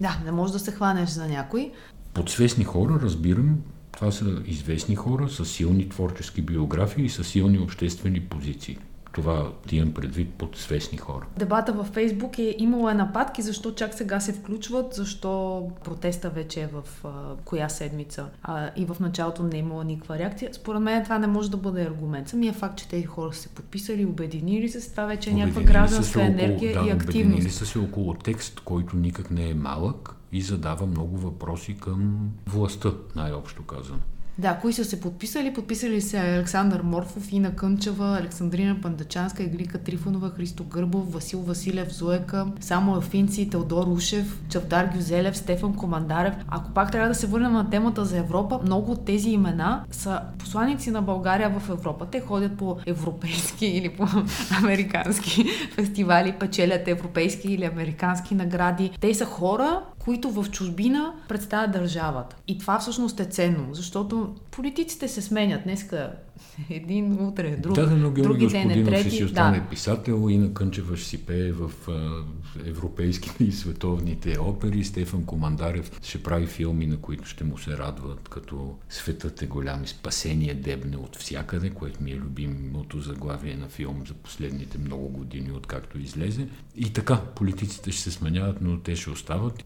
Да, 0.00 0.20
не 0.24 0.32
можеш 0.32 0.52
да 0.52 0.58
се 0.58 0.72
хванеш 0.72 1.10
за 1.10 1.28
някой. 1.28 1.72
Под 2.14 2.30
свестни 2.30 2.64
хора 2.64 3.00
разбирам, 3.02 3.58
това 3.92 4.10
са 4.10 4.42
известни 4.46 4.96
хора 4.96 5.28
с 5.28 5.44
силни 5.44 5.88
творчески 5.88 6.42
биографии 6.42 7.04
и 7.04 7.08
с 7.08 7.24
силни 7.24 7.58
обществени 7.58 8.20
позиции. 8.20 8.78
Това 9.12 9.52
ти 9.66 9.76
имам 9.76 9.94
предвид 9.94 10.34
под 10.34 10.56
свестни 10.56 10.98
хора. 10.98 11.26
Дебата 11.38 11.72
във 11.72 11.86
Фейсбук 11.86 12.38
е 12.38 12.54
имало 12.58 12.90
е 12.90 12.94
нападки, 12.94 13.42
защо 13.42 13.74
чак 13.74 13.94
сега 13.94 14.20
се 14.20 14.32
включват, 14.32 14.94
защо 14.94 15.62
протеста 15.84 16.30
вече 16.30 16.62
е 16.62 16.66
в 16.66 16.84
а, 17.04 17.08
коя 17.44 17.68
седмица 17.68 18.26
а, 18.42 18.70
и 18.76 18.84
в 18.84 18.96
началото 19.00 19.42
не 19.42 19.56
е 19.56 19.58
имало 19.58 19.82
никаква 19.82 20.18
реакция. 20.18 20.54
Според 20.54 20.82
мен 20.82 21.04
това 21.04 21.18
не 21.18 21.26
може 21.26 21.50
да 21.50 21.56
бъде 21.56 21.82
аргумент. 21.82 22.28
Самия 22.28 22.52
факт, 22.52 22.78
че 22.78 22.88
тези 22.88 23.04
хора 23.04 23.32
са 23.32 23.42
се 23.42 23.48
подписали, 23.48 24.04
обединили 24.04 24.68
се, 24.68 24.90
това 24.90 25.06
вече 25.06 25.30
е 25.30 25.32
някаква 25.32 25.62
гражданска 25.62 26.22
енергия 26.22 26.80
да, 26.80 26.88
и 26.88 26.90
активност. 26.90 27.26
Обединили 27.26 27.50
са 27.50 27.66
се 27.66 27.78
около 27.78 28.14
текст, 28.14 28.60
който 28.60 28.96
никак 28.96 29.30
не 29.30 29.50
е 29.50 29.54
малък 29.54 30.14
и 30.32 30.42
задава 30.42 30.86
много 30.86 31.16
въпроси 31.16 31.76
към 31.80 32.30
властта, 32.46 32.92
най-общо 33.16 33.62
казано. 33.62 33.98
Да, 34.40 34.58
кои 34.58 34.72
са 34.72 34.84
се 34.84 35.00
подписали? 35.00 35.54
Подписали 35.54 36.00
се 36.00 36.18
Александър 36.18 36.82
Морфов, 36.82 37.32
Ина 37.32 37.56
Кънчева, 37.56 38.18
Александрина 38.20 38.76
Пандачанска, 38.82 39.42
Иглика 39.42 39.78
Трифонова, 39.78 40.30
Христо 40.30 40.64
Гърбов, 40.64 41.12
Васил 41.12 41.40
Василев, 41.40 41.92
Зоека, 41.92 42.46
Само 42.60 43.00
Финци, 43.00 43.50
Теодор 43.50 43.86
Ушев, 43.86 44.42
Чавдар 44.48 44.86
Гюзелев, 44.94 45.36
Стефан 45.36 45.74
Командарев. 45.76 46.34
Ако 46.48 46.70
пак 46.70 46.92
трябва 46.92 47.08
да 47.08 47.14
се 47.14 47.26
върнем 47.26 47.52
на 47.52 47.70
темата 47.70 48.04
за 48.04 48.18
Европа, 48.18 48.60
много 48.64 48.92
от 48.92 49.04
тези 49.04 49.30
имена 49.30 49.84
са 49.90 50.20
посланици 50.38 50.90
на 50.90 51.02
България 51.02 51.50
в 51.60 51.68
Европа. 51.68 52.06
Те 52.06 52.20
ходят 52.20 52.56
по 52.56 52.76
европейски 52.86 53.66
или 53.66 53.88
по 53.88 54.06
американски 54.62 55.44
фестивали, 55.74 56.32
печелят 56.32 56.88
европейски 56.88 57.52
или 57.52 57.64
американски 57.64 58.34
награди. 58.34 58.90
Те 59.00 59.14
са 59.14 59.24
хора, 59.24 59.82
които 60.04 60.30
в 60.30 60.50
чужбина 60.50 61.12
представят 61.28 61.72
държавата. 61.72 62.36
И 62.48 62.58
това 62.58 62.78
всъщност 62.78 63.20
е 63.20 63.24
ценно, 63.24 63.68
защото 63.74 64.34
политиците 64.50 65.08
се 65.08 65.22
сменят. 65.22 65.62
Днеска 65.64 66.12
един, 66.70 67.26
утре 67.26 67.56
друг, 67.56 67.74
да, 67.74 67.86
но 67.86 68.10
други 68.10 68.46
ден 68.46 68.70
е 68.70 68.84
трети. 68.84 69.10
си 69.10 69.24
остане 69.24 69.60
да. 69.60 69.66
писател, 69.66 70.28
Ина 70.30 70.54
Кънчева 70.54 70.96
ще 70.96 71.08
си 71.08 71.26
пее 71.26 71.52
в 71.52 71.70
а, 71.88 72.24
европейските 72.68 73.44
и 73.44 73.52
световните 73.52 74.38
опери, 74.38 74.84
Стефан 74.84 75.24
Командарев 75.24 76.00
ще 76.02 76.22
прави 76.22 76.46
филми, 76.46 76.86
на 76.86 76.96
които 76.96 77.28
ще 77.28 77.44
му 77.44 77.58
се 77.58 77.78
радват, 77.78 78.28
като 78.28 78.74
Светът 78.88 79.42
е 79.42 79.46
голям 79.46 79.84
и 79.84 79.86
спасение 79.86 80.54
дебне 80.54 80.96
от 80.96 81.16
всякъде, 81.16 81.70
което 81.70 82.02
ми 82.02 82.10
е 82.10 82.16
любимото 82.16 83.00
заглавие 83.00 83.56
на 83.56 83.68
филм 83.68 84.02
за 84.08 84.14
последните 84.14 84.78
много 84.78 85.08
години, 85.08 85.52
откакто 85.52 85.98
излезе. 85.98 86.48
И 86.76 86.92
така, 86.92 87.20
политиците 87.20 87.92
ще 87.92 88.02
се 88.02 88.10
сменяват, 88.10 88.60
но 88.60 88.78
те 88.78 88.96
ще 88.96 89.10
остават. 89.10 89.64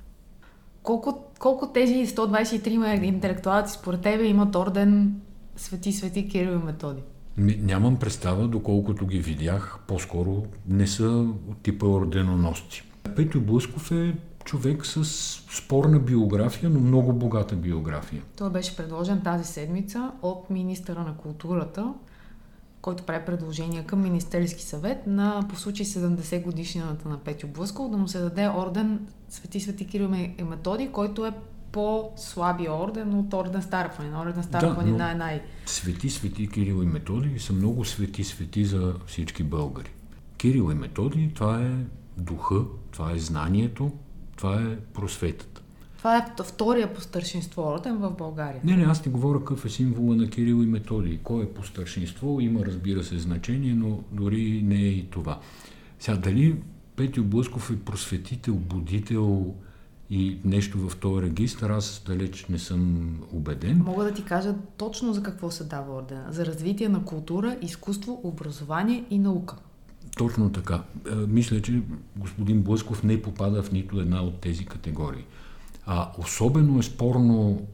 Колко, 0.85 1.25
колко 1.39 1.73
тези 1.73 2.07
123 2.07 3.03
интелектуалци 3.03 3.73
според 3.73 4.01
тебе 4.01 4.25
имат 4.25 4.55
орден 4.55 5.21
Свети 5.57 5.93
Свети 5.93 6.29
Кирил 6.29 6.53
и 6.53 6.65
Методи? 6.65 7.03
Нямам 7.39 7.97
представа, 7.97 8.49
доколкото 8.49 9.07
ги 9.07 9.19
видях, 9.19 9.79
по-скоро 9.87 10.43
не 10.69 10.87
са 10.87 11.27
типа 11.63 11.87
орденоносци. 11.87 12.85
Петю 13.17 13.41
Блъсков 13.41 13.93
е 13.93 14.15
човек 14.45 14.87
с 14.87 15.05
спорна 15.57 15.99
биография, 15.99 16.71
но 16.71 16.81
много 16.81 17.13
богата 17.13 17.57
биография. 17.57 18.23
Той 18.39 18.51
беше 18.51 18.77
предложен 18.77 19.21
тази 19.21 19.45
седмица 19.45 20.13
от 20.23 20.51
министъра 20.51 21.01
на 21.01 21.17
културата, 21.17 21.95
който 22.85 23.03
прави 23.03 23.25
предложение 23.25 23.85
към 23.85 24.03
Министерски 24.03 24.63
съвет 24.63 25.07
на 25.07 25.45
по 25.49 25.57
случай 25.57 25.87
70 25.87 26.43
годишнината 26.43 27.09
на 27.09 27.19
Петю 27.19 27.49
Блъсков 27.49 27.91
да 27.91 27.97
му 27.97 28.09
се 28.09 28.19
даде 28.19 28.49
орден 28.49 29.07
Свети 29.29 29.61
Свети 29.61 29.87
Кирил 29.87 30.11
и 30.39 30.43
Методи, 30.43 30.89
който 30.93 31.27
е 31.27 31.33
по-слабия 31.73 32.73
орден 32.73 33.15
от 33.15 33.35
орден 33.35 33.63
Стара 33.63 33.93
планина. 33.97 34.21
Орден 34.21 34.43
Стара 34.43 34.75
да, 34.85 35.11
е 35.11 35.15
най... 35.15 35.43
Свети 35.67 36.11
Свети 36.11 36.49
Кирил 36.49 36.83
и 36.83 36.87
Методи 36.87 37.39
са 37.39 37.53
много 37.53 37.85
свети 37.85 38.25
свети 38.25 38.65
за 38.65 38.95
всички 39.07 39.43
българи. 39.43 39.91
Кирил 40.37 40.73
и 40.73 40.75
Методи, 40.75 41.31
това 41.35 41.63
е 41.63 41.71
духа, 42.17 42.61
това 42.91 43.13
е 43.13 43.19
знанието, 43.19 43.93
това 44.37 44.61
е 44.61 44.77
просветата. 44.77 45.54
Това 46.05 46.17
е 46.17 46.43
втория 46.43 46.95
по 46.95 47.01
старшинство 47.01 47.63
орден 47.63 47.97
в 47.97 48.11
България. 48.11 48.61
Не, 48.65 48.77
не, 48.77 48.85
аз 48.85 49.07
не 49.07 49.13
говоря 49.13 49.39
какъв 49.39 49.65
е 49.65 49.69
символа 49.69 50.17
на 50.17 50.31
Кирил 50.31 50.63
и 50.63 50.67
Методий. 50.67 51.19
Кой 51.19 51.43
е 51.43 51.49
по 51.49 51.65
старшинство, 51.65 52.41
има 52.41 52.61
разбира 52.67 53.05
се 53.05 53.19
значение, 53.19 53.75
но 53.75 54.01
дори 54.13 54.63
не 54.63 54.75
е 54.75 54.89
и 54.89 55.07
това. 55.11 55.41
Сега, 56.01 56.17
дали 56.17 56.57
Петю 56.97 57.25
Блъсков 57.25 57.71
е 57.71 57.77
просветител, 57.77 58.55
будител 58.55 59.55
и 60.11 60.39
нещо 60.45 60.89
в 60.89 60.97
този 60.97 61.23
регистр, 61.23 61.65
аз 61.71 62.03
далеч 62.07 62.47
не 62.47 62.59
съм 62.59 63.09
убеден. 63.33 63.79
Мога 63.79 64.05
да 64.05 64.13
ти 64.13 64.25
кажа 64.25 64.55
точно 64.77 65.13
за 65.13 65.23
какво 65.23 65.51
се 65.51 65.65
дава 65.65 65.97
ордена. 65.97 66.27
За 66.31 66.47
развитие 66.47 66.89
на 66.89 67.05
култура, 67.05 67.57
изкуство, 67.63 68.21
образование 68.23 69.05
и 69.11 69.19
наука. 69.19 69.57
Точно 70.17 70.53
така. 70.53 70.83
Е, 71.11 71.15
мисля, 71.15 71.63
че 71.63 71.83
господин 72.17 72.63
Блъсков 72.63 73.03
не 73.03 73.23
попада 73.23 73.63
в 73.63 73.73
нито 73.73 74.01
една 74.01 74.23
от 74.23 74.41
тези 74.41 74.65
категории. 74.65 75.25
А 75.87 76.13
особено 76.19 76.79
е 76.79 76.83
спорно 76.83 77.67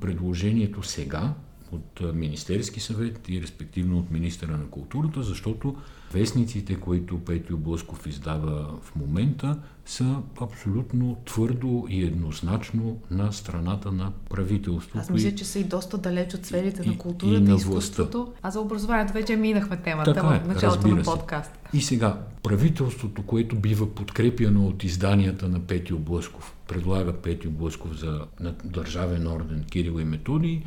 предложението 0.00 0.82
сега 0.82 1.34
от 1.72 2.14
Министерски 2.14 2.80
съвет 2.80 3.28
и 3.28 3.42
респективно 3.42 3.98
от 3.98 4.10
министра 4.10 4.50
на 4.50 4.66
културата, 4.66 5.22
защото 5.22 5.76
вестниците, 6.12 6.76
които 6.76 7.18
Петю 7.18 7.56
Блъсков 7.56 8.06
издава 8.06 8.78
в 8.82 8.96
момента, 8.96 9.58
са 9.86 10.16
абсолютно 10.40 11.16
твърдо 11.24 11.86
и 11.88 12.04
еднозначно 12.04 13.00
на 13.10 13.32
страната 13.32 13.92
на 13.92 14.12
правителството. 14.30 14.98
Аз 14.98 15.10
мисля, 15.10 15.34
че 15.34 15.44
са 15.44 15.58
и 15.58 15.64
доста 15.64 15.98
далеч 15.98 16.34
от 16.34 16.46
сферите 16.46 16.82
и, 16.84 16.88
на 16.88 16.98
културата 16.98 17.38
и, 17.38 17.40
на 17.40 17.54
изкуството. 17.54 18.32
А 18.42 18.50
за 18.50 18.60
образованието 18.60 19.12
вече 19.12 19.36
минахме 19.36 19.76
темата 19.76 20.14
така 20.14 20.34
е, 20.34 20.40
в 20.40 20.46
началото 20.46 20.88
на 20.88 21.02
подкаст. 21.02 21.50
И 21.72 21.80
сега, 21.80 22.20
правителството, 22.42 23.22
което 23.22 23.56
бива 23.56 23.94
подкрепяно 23.94 24.66
от 24.66 24.84
изданията 24.84 25.48
на 25.48 25.60
Петю 25.60 25.98
Блъсков, 25.98 26.54
предлага 26.68 27.12
Петю 27.12 27.50
Блъсков 27.50 27.98
за 27.98 28.20
държавен 28.64 29.26
орден 29.26 29.64
Кирил 29.64 30.00
и 30.00 30.04
Методий, 30.04 30.62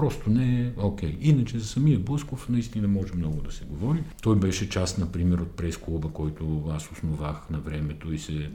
просто 0.00 0.30
не 0.30 0.60
е 0.60 0.72
окей. 0.76 1.12
Okay. 1.12 1.16
Иначе 1.20 1.58
за 1.58 1.66
самия 1.66 1.98
Блъсков 1.98 2.48
наистина 2.48 2.88
може 2.88 3.14
много 3.14 3.42
да 3.42 3.52
се 3.52 3.64
говори. 3.64 4.02
Той 4.22 4.36
беше 4.36 4.68
част, 4.68 4.98
например, 4.98 5.38
от 5.38 5.56
прес-клуба, 5.56 6.08
който 6.08 6.62
аз 6.70 6.90
основах 6.92 7.50
на 7.50 7.58
времето 7.58 8.12
и 8.12 8.18
се 8.18 8.32
е, 8.32 8.48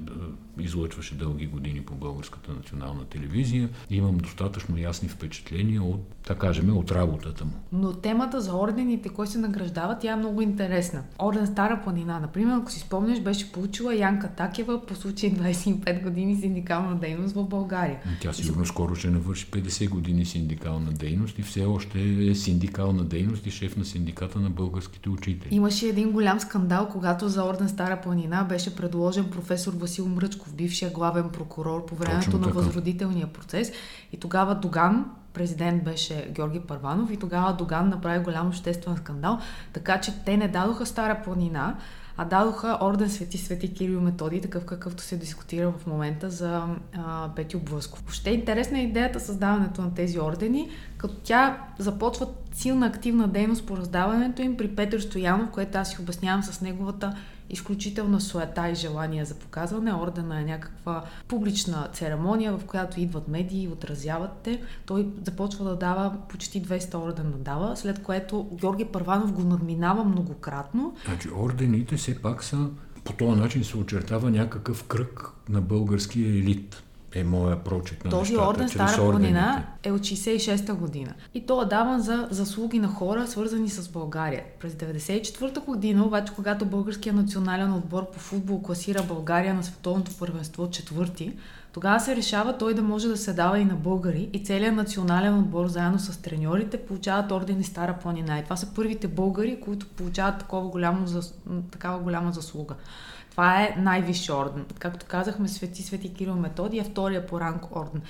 излъчваше 0.60 1.18
дълги 1.18 1.46
години 1.46 1.82
по 1.82 1.96
Българската 1.96 2.52
национална 2.52 3.06
телевизия. 3.06 3.70
Имам 3.90 4.18
достатъчно 4.18 4.78
ясни 4.78 5.10
впечатления 5.10 5.84
от, 5.84 6.14
така 6.24 6.40
кажем, 6.40 6.78
от 6.78 6.92
работата 6.92 7.46
му. 7.46 7.52
Но 7.72 7.94
темата 7.94 8.42
за 8.42 8.56
ордените, 8.56 9.10
кой 9.10 9.28
се 9.28 9.38
награждава, 9.38 9.98
тя 10.00 10.12
е 10.12 10.16
много 10.16 10.42
интересна. 10.42 11.04
Орден 11.20 11.48
Стара 11.48 11.82
планина, 11.84 12.20
например, 12.20 12.58
ако 12.58 12.72
си 12.72 12.80
спомняш, 12.80 13.22
беше 13.22 13.52
получила 13.52 13.96
Янка 13.96 14.28
Такева 14.28 14.86
по 14.86 14.96
случай 14.96 15.34
25 15.34 16.04
години 16.04 16.36
синдикална 16.36 16.96
дейност 16.96 17.36
в 17.36 17.44
България. 17.44 18.00
Тя 18.22 18.34
сигурно 18.34 18.66
скоро 18.66 18.96
ще 18.96 19.10
навърши 19.10 19.52
50 19.52 19.90
години 19.90 20.26
синдикална 20.26 20.92
дейност 20.92 21.35
дейност 21.36 21.40
и 21.40 21.42
все 21.42 21.66
още 21.66 22.30
е 22.30 22.36
синдикална 22.36 23.04
дейност 23.04 23.46
и 23.46 23.52
шеф 23.52 23.78
на 23.78 23.86
синдиката 23.86 24.40
на 24.40 24.50
българските 24.50 25.10
учители. 25.10 25.50
Имаше 25.52 25.88
един 25.88 26.12
голям 26.12 26.40
скандал, 26.40 26.88
когато 26.92 27.30
за 27.30 27.44
Орден 27.44 27.70
Стара 27.70 28.02
планина 28.02 28.44
беше 28.44 28.76
предложен 28.76 29.30
професор 29.30 29.74
Васил 29.74 30.08
Мръчков, 30.08 30.54
бившия 30.54 30.92
главен 30.92 31.30
прокурор 31.30 31.86
по 31.86 31.96
времето 31.96 32.38
на 32.38 32.48
възродителния 32.48 33.28
процес. 33.28 33.72
И 34.12 34.18
тогава 34.18 34.56
Доган, 34.56 35.06
президент 35.34 35.84
беше 35.84 36.28
Георги 36.32 36.60
Парванов 36.60 37.12
и 37.12 37.18
тогава 37.18 37.54
Доган 37.54 37.90
направи 37.90 38.24
голям 38.24 38.48
обществен 38.48 38.98
скандал, 38.98 39.40
така 39.74 40.02
че 40.02 40.12
те 40.26 40.38
не 40.38 40.48
дадоха 40.48 40.86
Стара 40.86 41.22
планина, 41.24 41.76
а 42.18 42.26
дадоха 42.26 42.78
орден 42.82 43.10
Свети 43.10 43.38
Свети 43.38 43.74
Кирил 43.74 44.02
Методи, 44.02 44.42
такъв 44.42 44.66
какъвто 44.66 45.04
се 45.04 45.18
дискутира 45.18 45.72
в 45.72 45.88
момента 45.88 46.30
за 46.30 46.64
а, 46.98 47.30
Петю 47.36 47.60
Блъсков. 47.60 48.00
Въобще 48.00 48.30
интересна 48.30 48.80
е 48.80 48.84
идеята 48.84 49.20
създаването 49.20 49.82
на 49.82 49.94
тези 49.94 50.20
ордени, 50.20 50.70
като 50.98 51.16
тя 51.24 51.58
започва 51.80 52.28
силна 52.54 52.86
активна 52.86 53.28
дейност 53.28 53.66
по 53.66 53.78
раздаването 53.78 54.42
им 54.42 54.58
при 54.58 54.76
Петър 54.76 55.00
Стоянов, 55.00 55.50
което 55.52 55.78
аз 55.78 55.90
си 55.90 56.02
обяснявам 56.02 56.44
с 56.44 56.62
неговата 56.62 57.16
изключителна 57.50 58.22
суета 58.22 58.70
и 58.70 58.76
желание 58.76 59.26
за 59.26 59.36
показване. 59.36 59.94
Ордена 59.94 60.42
е 60.42 60.46
някаква 60.46 61.04
публична 61.28 61.90
церемония, 61.94 62.58
в 62.58 62.66
която 62.66 63.00
идват 63.00 63.28
медии 63.28 63.64
и 63.64 63.68
отразяват 63.68 64.32
те. 64.44 64.62
Той 64.86 65.08
започва 65.26 65.66
да 65.66 65.76
дава 65.76 66.18
почти 66.30 66.64
200 66.64 66.96
ордена 66.96 67.38
дава, 67.38 67.78
след 67.78 68.04
което 68.04 68.50
Георги 68.54 68.86
Първанов 68.86 69.34
го 69.34 69.42
надминава 69.42 70.04
многократно. 70.04 70.96
Значи 71.06 71.30
ордените 71.38 71.98
все 71.98 72.22
пак 72.22 72.44
са 72.44 72.70
по 73.04 73.14
този 73.14 73.42
начин 73.42 73.64
се 73.64 73.78
очертава 73.78 74.32
някакъв 74.32 74.84
кръг 74.84 75.32
на 75.50 75.62
българския 75.62 76.30
елит 76.30 76.84
е 77.16 77.24
моя 77.24 77.64
прочит 77.64 78.06
на 78.06 78.12
Този 78.12 78.32
нещата, 78.32 78.50
орден 78.50 78.70
Стара 78.70 79.12
планина 79.12 79.64
е 79.84 79.92
от 79.92 80.02
66-та 80.02 80.74
година. 80.74 81.14
И 81.34 81.46
то 81.46 81.62
е 81.62 81.66
даван 81.66 82.02
за 82.02 82.28
заслуги 82.32 82.80
на 82.80 82.88
хора, 82.88 83.28
свързани 83.28 83.70
с 83.70 83.90
България. 83.90 84.44
През 84.60 84.74
94-та 84.74 85.62
година, 85.62 86.06
обаче, 86.06 86.34
когато 86.36 86.66
Българския 86.66 87.14
национален 87.14 87.74
отбор 87.74 88.12
по 88.12 88.20
футбол 88.20 88.62
класира 88.62 89.04
България 89.04 89.54
на 89.54 89.64
световното 89.64 90.12
първенство 90.20 90.70
четвърти, 90.70 91.34
тогава 91.74 92.00
се 92.00 92.16
решава 92.16 92.58
той 92.58 92.74
да 92.74 92.82
може 92.82 93.08
да 93.08 93.18
се 93.18 93.34
дава 93.34 93.60
и 93.60 93.66
на 93.66 93.76
българи 93.76 94.30
и 94.34 94.44
целият 94.44 94.76
национален 94.76 95.40
отбор 95.40 95.68
заедно 95.68 96.00
с 96.00 96.22
треньорите 96.22 96.78
получават 96.78 97.32
ордени 97.32 97.64
Стара 97.64 97.96
планина. 98.02 98.40
И 98.40 98.44
това 98.44 98.56
са 98.56 98.74
първите 98.76 99.08
българи, 99.08 99.62
които 99.62 99.88
получават 99.88 100.40
такова 100.40 100.68
голямо, 100.68 101.08
такава 101.72 102.00
голяма 102.00 102.32
заслуга. 102.32 102.76
Това 103.36 103.62
е 103.62 103.76
най-висши 103.78 104.32
орден. 104.32 104.66
Както 104.80 105.06
казахме, 105.06 105.48
Свети 105.48 105.84
Свети 105.84 106.14
Кирил 106.14 106.36
Методи 106.36 106.78
е 106.78 106.84
втория 106.84 107.28
по 107.28 107.40
ранг 107.40 107.76
орден. 107.76 108.02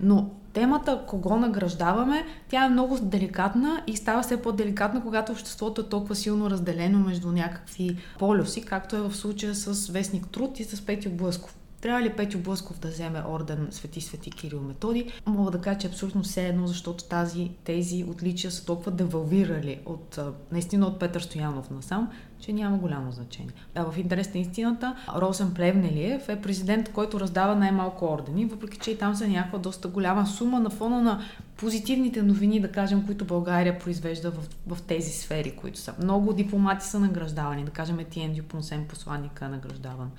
Но 0.00 0.30
темата 0.52 1.00
кого 1.06 1.36
награждаваме, 1.36 2.26
тя 2.48 2.64
е 2.64 2.68
много 2.68 2.98
деликатна 3.02 3.82
и 3.86 3.96
става 3.96 4.22
все 4.22 4.42
по-деликатна, 4.42 5.02
когато 5.02 5.32
обществото 5.32 5.80
е 5.80 5.88
толкова 5.88 6.16
силно 6.16 6.50
разделено 6.50 6.98
между 6.98 7.32
някакви 7.32 7.98
полюси, 8.18 8.64
както 8.64 8.96
е 8.96 9.00
в 9.00 9.16
случая 9.16 9.54
с 9.54 9.88
Вестник 9.88 10.28
Труд 10.28 10.60
и 10.60 10.64
с 10.64 10.86
Петю 10.86 11.10
Блъсков. 11.10 11.59
Трябва 11.80 12.02
ли 12.02 12.12
Петю 12.12 12.38
Блъсков 12.38 12.78
да 12.78 12.88
вземе 12.88 13.22
орден 13.28 13.68
Свети 13.70 14.00
Свети 14.00 14.30
Кирил 14.30 14.60
Методи? 14.60 15.12
Мога 15.26 15.50
да 15.50 15.60
кажа, 15.60 15.78
че 15.78 15.86
абсолютно 15.86 16.22
все 16.22 16.48
едно, 16.48 16.66
защото 16.66 17.04
тази, 17.04 17.50
тези 17.64 18.04
отличия 18.04 18.50
са 18.50 18.66
толкова 18.66 18.90
девалвирали 18.90 19.80
от, 19.86 20.18
наистина 20.52 20.86
от 20.86 20.98
Петър 20.98 21.20
Стоянов 21.20 21.70
насам, 21.70 22.10
че 22.40 22.52
няма 22.52 22.78
голямо 22.78 23.12
значение. 23.12 23.52
А 23.74 23.90
в 23.90 23.98
интерес 23.98 24.34
на 24.34 24.40
истината, 24.40 24.96
Росен 25.16 25.54
Плевнелиев 25.54 26.28
е 26.28 26.42
президент, 26.42 26.92
който 26.92 27.20
раздава 27.20 27.54
най-малко 27.54 28.04
ордени, 28.04 28.46
въпреки 28.46 28.78
че 28.78 28.90
и 28.90 28.98
там 28.98 29.14
са 29.14 29.28
някаква 29.28 29.58
доста 29.58 29.88
голяма 29.88 30.26
сума 30.26 30.60
на 30.60 30.70
фона 30.70 31.02
на 31.02 31.22
позитивните 31.56 32.22
новини, 32.22 32.60
да 32.60 32.72
кажем, 32.72 33.06
които 33.06 33.24
България 33.24 33.78
произвежда 33.78 34.30
в, 34.30 34.48
в 34.66 34.82
тези 34.82 35.10
сфери, 35.10 35.50
които 35.50 35.78
са. 35.78 35.94
Много 36.02 36.32
дипломати 36.32 36.86
са 36.86 37.00
награждавани, 37.00 37.64
да 37.64 37.70
кажем 37.70 37.98
Етиен 37.98 38.34
Дюпонсен, 38.34 38.86
посланника 38.88 39.44
е 39.44 39.48
награждаван. 39.48 40.10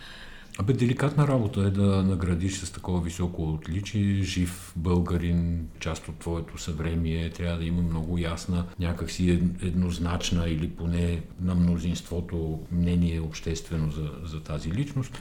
Абе, 0.58 0.74
деликатна 0.74 1.28
работа 1.28 1.62
е 1.62 1.70
да 1.70 2.04
наградиш 2.04 2.58
с 2.58 2.72
такова 2.72 3.02
високо 3.02 3.54
отличие 3.54 4.24
жив 4.24 4.74
българин, 4.76 5.68
част 5.80 6.08
от 6.08 6.20
твоето 6.20 6.58
съвремие. 6.58 7.30
Трябва 7.30 7.58
да 7.58 7.66
има 7.66 7.82
много 7.82 8.18
ясна, 8.18 8.66
някакси 8.80 9.30
еднозначна 9.62 10.50
или 10.50 10.70
поне 10.70 11.22
на 11.42 11.56
мнозинството 11.56 12.60
мнение 12.72 13.22
обществено 13.22 13.92
за, 13.92 14.10
за 14.24 14.40
тази 14.40 14.72
личност 14.72 15.18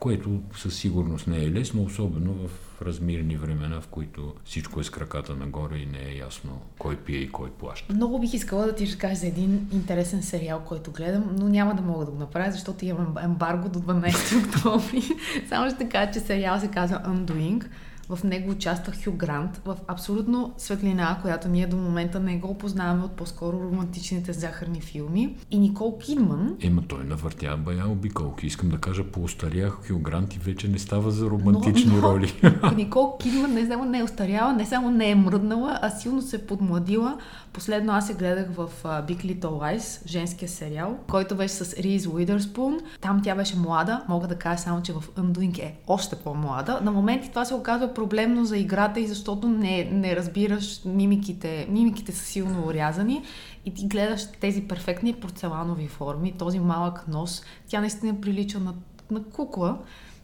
което 0.00 0.40
със 0.56 0.76
сигурност 0.76 1.26
не 1.26 1.44
е 1.44 1.50
лесно, 1.50 1.82
особено 1.82 2.32
в 2.32 2.50
размирни 2.82 3.36
времена, 3.36 3.80
в 3.80 3.88
които 3.88 4.34
всичко 4.44 4.80
е 4.80 4.84
с 4.84 4.90
краката 4.90 5.36
нагоре 5.36 5.76
и 5.76 5.86
не 5.86 5.98
е 5.98 6.16
ясно 6.16 6.60
кой 6.78 6.96
пие 6.96 7.16
и 7.16 7.32
кой 7.32 7.50
плаща. 7.50 7.94
Много 7.94 8.18
бих 8.18 8.34
искала 8.34 8.66
да 8.66 8.74
ти 8.74 8.86
разкажа 8.86 9.14
за 9.14 9.26
един 9.26 9.68
интересен 9.72 10.22
сериал, 10.22 10.62
който 10.66 10.90
гледам, 10.90 11.36
но 11.38 11.48
няма 11.48 11.74
да 11.74 11.82
мога 11.82 12.04
да 12.04 12.10
го 12.10 12.18
направя, 12.18 12.52
защото 12.52 12.84
имам 12.84 13.14
ембарго 13.24 13.68
до 13.68 13.78
12 13.78 14.48
октомври. 14.56 15.02
Само 15.48 15.70
ще 15.70 15.88
кажа, 15.88 16.12
че 16.12 16.20
сериал 16.20 16.60
се 16.60 16.68
казва 16.68 17.02
Undoing 17.06 17.64
В 18.10 18.24
него 18.24 18.50
участва 18.50 18.92
Хю 19.04 19.12
Грант 19.12 19.60
в 19.64 19.76
абсолютно 19.86 20.52
светлина, 20.56 21.18
която 21.22 21.48
ние 21.48 21.66
до 21.66 21.76
момента 21.76 22.20
не 22.20 22.38
го 22.38 22.48
опознаваме 22.48 23.04
от 23.04 23.12
по-скоро 23.12 23.60
романтичните 23.60 24.32
захарни 24.32 24.80
филми. 24.80 25.36
И 25.50 25.58
Никол 25.58 25.98
Кидман. 25.98 26.56
Ема 26.60 26.82
той 26.88 27.04
навъртя 27.04 27.56
бая 27.56 27.88
обиколки. 27.88 28.46
Искам 28.46 28.68
да 28.68 28.78
кажа, 28.78 29.04
по-остарях 29.04 29.78
Хю 29.88 29.98
Грант 29.98 30.34
и 30.34 30.38
вече 30.38 30.68
не 30.68 30.78
става 30.78 31.10
за 31.10 31.30
романтични 31.30 31.92
но, 31.92 31.96
но, 31.96 32.02
роли. 32.02 32.32
Никол 32.76 33.18
Кидман 33.18 33.52
не 33.52 33.66
само 33.66 33.84
не 33.84 33.98
е 33.98 34.02
остаряла, 34.02 34.52
не 34.52 34.66
само 34.66 34.90
не 34.90 35.10
е 35.10 35.14
мръднала, 35.14 35.78
а 35.82 35.90
силно 35.90 36.22
се 36.22 36.36
е 36.36 36.46
подмладила. 36.46 37.18
Последно 37.52 37.92
аз 37.92 38.06
се 38.06 38.14
гледах 38.14 38.46
в 38.50 38.68
Big 38.84 39.24
Little 39.24 39.40
Lies, 39.40 40.06
женския 40.06 40.48
сериал, 40.48 40.98
който 41.10 41.34
беше 41.36 41.54
с 41.54 41.76
Риз 41.78 42.06
Уидърспун. 42.06 42.78
Там 43.00 43.20
тя 43.24 43.34
беше 43.34 43.56
млада, 43.56 44.04
мога 44.08 44.28
да 44.28 44.34
кажа 44.34 44.62
само, 44.62 44.82
че 44.82 44.92
в 44.92 45.04
Undoing 45.18 45.58
е 45.58 45.74
още 45.86 46.16
по-млада. 46.16 46.80
На 46.82 46.92
моменти 46.92 47.28
това 47.28 47.44
се 47.44 47.54
оказва 47.54 47.94
проблемно 48.00 48.44
за 48.44 48.58
играта 48.58 49.00
и 49.00 49.06
защото 49.06 49.48
не, 49.48 49.84
не 49.84 50.16
разбираш 50.16 50.84
мимиките. 50.84 51.66
Мимиките 51.70 52.12
са 52.12 52.24
силно 52.24 52.66
урязани 52.66 53.22
и 53.64 53.74
ти 53.74 53.86
гледаш 53.86 54.22
тези 54.40 54.62
перфектни 54.62 55.12
порцеланови 55.12 55.88
форми, 55.88 56.32
този 56.32 56.58
малък 56.58 57.08
нос. 57.08 57.42
Тя 57.68 57.80
наистина 57.80 58.20
прилича 58.20 58.58
на, 58.60 58.74
на 59.10 59.22
кукла 59.24 59.78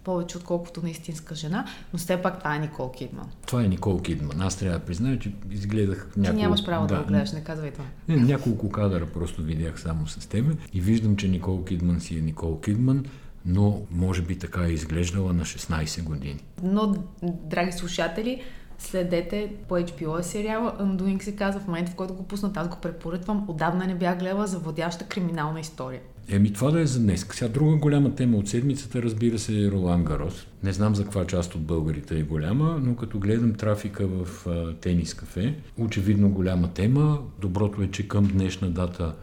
повече 0.05 0.37
отколкото 0.37 0.83
на 0.83 0.91
истинска 0.91 1.35
жена, 1.35 1.67
но 1.93 1.99
все 1.99 2.23
пак 2.23 2.39
това 2.39 2.57
е 2.57 2.59
Никол 2.59 2.93
Кидман. 2.93 3.27
Това 3.47 3.65
е 3.65 3.69
Никол 3.69 4.03
Кидман. 4.03 4.41
Аз 4.41 4.57
трябва 4.57 4.79
да 4.79 4.85
призная, 4.85 5.19
че 5.19 5.33
изгледах 5.51 6.09
няколко... 6.17 6.37
Ти 6.37 6.43
нямаш 6.43 6.65
право 6.65 6.87
да, 6.87 6.95
да 6.95 7.01
го 7.01 7.09
гледаш, 7.09 7.33
не 7.33 7.45
казвай 7.45 7.71
това. 7.71 7.85
Не, 8.09 8.17
няколко 8.17 8.71
кадъра 8.71 9.07
просто 9.07 9.43
видях 9.43 9.81
само 9.81 10.07
с 10.07 10.27
тебе 10.27 10.57
и 10.73 10.81
виждам, 10.81 11.17
че 11.17 11.29
Никол 11.29 11.65
Кидман 11.65 12.01
си 12.01 12.19
е 12.19 12.21
Никол 12.21 12.61
Кидман 12.61 13.05
но 13.47 13.83
може 13.91 14.23
би 14.23 14.39
така 14.39 14.65
е 14.65 14.73
изглеждала 14.73 15.33
на 15.33 15.45
16 15.45 16.03
години. 16.03 16.41
Но, 16.63 16.95
драги 17.23 17.73
слушатели, 17.73 18.43
следете 18.79 19.53
по 19.69 19.75
HBO 19.75 20.21
сериала 20.21 20.77
Undoing 20.81 21.23
се 21.23 21.37
казва 21.37 21.61
в 21.61 21.67
момента, 21.67 21.93
в 21.93 21.95
който 21.95 22.15
го 22.15 22.23
пуснат. 22.23 22.57
Аз 22.57 22.69
го 22.69 22.77
препоръчвам. 22.83 23.45
Отдавна 23.49 23.87
не 23.87 23.95
бях 23.95 24.19
гледала 24.19 24.47
за 24.47 24.59
водяща 24.59 25.05
криминална 25.05 25.61
история. 25.61 26.01
Еми 26.29 26.53
това 26.53 26.71
да 26.71 26.81
е 26.81 26.87
за 26.87 27.01
днес. 27.01 27.27
Сега 27.33 27.49
друга 27.49 27.77
голяма 27.77 28.15
тема 28.15 28.37
от 28.37 28.49
седмицата, 28.49 29.03
разбира 29.03 29.39
се, 29.39 29.65
е 29.65 29.71
Ролан 29.71 30.05
Гарос. 30.05 30.47
Не 30.63 30.73
знам 30.73 30.95
за 30.95 31.05
каква 31.05 31.27
част 31.27 31.55
от 31.55 31.63
българите 31.63 32.19
е 32.19 32.23
голяма, 32.23 32.81
но 32.83 32.97
като 32.97 33.19
гледам 33.19 33.55
трафика 33.55 34.07
в 34.07 34.47
а, 34.47 34.75
тенис 34.75 35.15
кафе, 35.15 35.55
очевидно 35.79 36.31
голяма 36.31 36.69
тема. 36.69 37.19
Доброто 37.41 37.83
е, 37.83 37.91
че 37.91 38.09
към 38.09 38.27
днешна 38.27 38.71
дата 38.71 39.15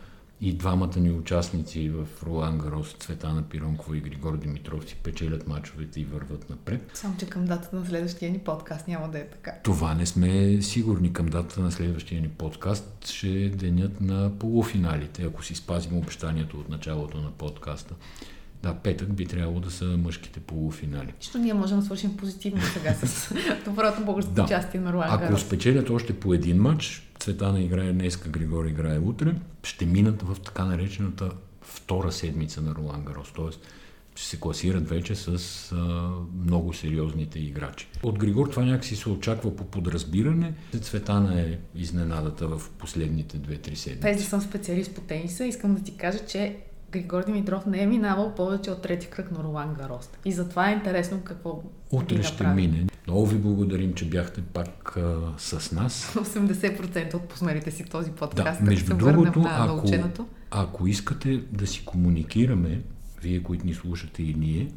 и 0.43 0.53
двамата 0.53 0.99
ни 0.99 1.11
участници 1.11 1.89
в 1.89 2.23
Ролан 2.23 2.57
Гарос, 2.57 2.95
Цветана 2.99 3.41
Пиронкова 3.41 3.97
и 3.97 3.99
Григор 3.99 4.37
Димитров 4.37 4.89
си 4.89 4.95
печелят 5.03 5.47
мачовете 5.47 6.01
и 6.01 6.05
върват 6.05 6.49
напред. 6.49 6.91
Само, 6.93 7.17
че 7.17 7.25
към 7.25 7.45
датата 7.45 7.75
на 7.75 7.85
следващия 7.85 8.31
ни 8.31 8.39
подкаст 8.39 8.87
няма 8.87 9.09
да 9.09 9.19
е 9.19 9.27
така. 9.27 9.51
Това 9.63 9.93
не 9.93 10.05
сме 10.05 10.61
сигурни. 10.61 11.13
Към 11.13 11.25
датата 11.25 11.61
на 11.61 11.71
следващия 11.71 12.21
ни 12.21 12.29
подкаст 12.29 13.07
ще 13.07 13.29
е 13.29 13.49
денят 13.49 14.01
на 14.01 14.31
полуфиналите, 14.39 15.23
ако 15.23 15.43
си 15.43 15.55
спазим 15.55 15.97
обещанието 15.97 16.57
от 16.57 16.69
началото 16.69 17.21
на 17.21 17.31
подкаста. 17.31 17.95
Да, 18.63 18.73
петък 18.73 19.13
би 19.13 19.25
трябвало 19.25 19.59
да 19.59 19.71
са 19.71 19.85
мъжките 19.85 20.39
полуфинали. 20.39 21.13
Що 21.19 21.37
ние 21.37 21.53
можем 21.53 21.79
да 21.79 21.85
свършим 21.85 22.17
позитивно 22.17 22.61
сега 22.61 22.93
с 22.93 23.33
доброто 23.65 24.05
българско 24.05 24.31
да. 24.31 24.43
участие 24.43 24.79
на 24.79 24.93
Руан 24.93 25.07
Ако 25.09 25.39
спечелят 25.39 25.89
още 25.89 26.19
по 26.19 26.33
един 26.33 26.61
матч, 26.61 27.09
Цветана 27.23 27.61
играе 27.61 27.93
днеска, 27.93 28.29
Григор 28.29 28.65
играе 28.65 28.99
утре, 28.99 29.35
ще 29.63 29.85
минат 29.85 30.21
в 30.21 30.37
така 30.45 30.65
наречената 30.65 31.31
втора 31.61 32.11
седмица 32.11 32.61
на 32.61 32.75
Ролан 32.75 33.05
Гарос. 33.05 33.31
Тоест, 33.35 33.67
ще 34.15 34.27
се 34.27 34.39
класират 34.39 34.89
вече 34.89 35.15
с 35.15 35.27
а, 35.71 36.11
много 36.45 36.73
сериозните 36.73 37.39
играчи. 37.39 37.87
От 38.03 38.19
Григор 38.19 38.47
това 38.47 38.63
някакси 38.63 38.95
се 38.95 39.09
очаква 39.09 39.55
по 39.55 39.65
подразбиране. 39.65 40.53
Цветана 40.81 41.41
е 41.41 41.57
изненадата 41.75 42.47
в 42.47 42.69
последните 42.77 43.37
две-три 43.37 43.75
седмици. 43.75 44.01
Без 44.01 44.27
съм 44.27 44.41
специалист 44.41 44.95
по 44.95 45.01
тениса, 45.01 45.45
искам 45.45 45.75
да 45.75 45.83
ти 45.83 45.97
кажа, 45.97 46.19
че 46.25 46.57
Григор 46.93 47.25
Димитров 47.25 47.65
не 47.65 47.83
е 47.83 47.87
минавал 47.87 48.35
повече 48.35 48.71
от 48.71 48.81
трети 48.81 49.07
кръг 49.07 49.31
на 49.31 49.43
Ролан 49.43 49.73
Гарост. 49.73 50.17
И 50.25 50.31
затова 50.31 50.69
е 50.69 50.73
интересно 50.73 51.21
какво 51.23 51.63
Утре 51.91 52.23
ще 52.23 52.47
мине. 52.47 52.87
Много 53.07 53.25
ви 53.25 53.37
благодарим, 53.37 53.93
че 53.93 54.05
бяхте 54.05 54.41
пак 54.41 54.97
а, 54.97 55.33
с 55.37 55.71
нас. 55.71 56.13
80% 56.15 57.13
от 57.13 57.21
посмерите 57.21 57.71
си 57.71 57.85
този 57.85 58.11
подкаст. 58.11 58.59
Да, 58.59 58.65
между 58.65 58.97
другото, 58.97 59.39
на 59.39 59.67
ако, 59.69 60.25
ако 60.51 60.87
искате 60.87 61.43
да 61.51 61.67
си 61.67 61.85
комуникираме, 61.85 62.81
вие, 63.21 63.43
които 63.43 63.65
ни 63.65 63.73
слушате 63.73 64.23
и 64.23 64.33
ние, 64.33 64.71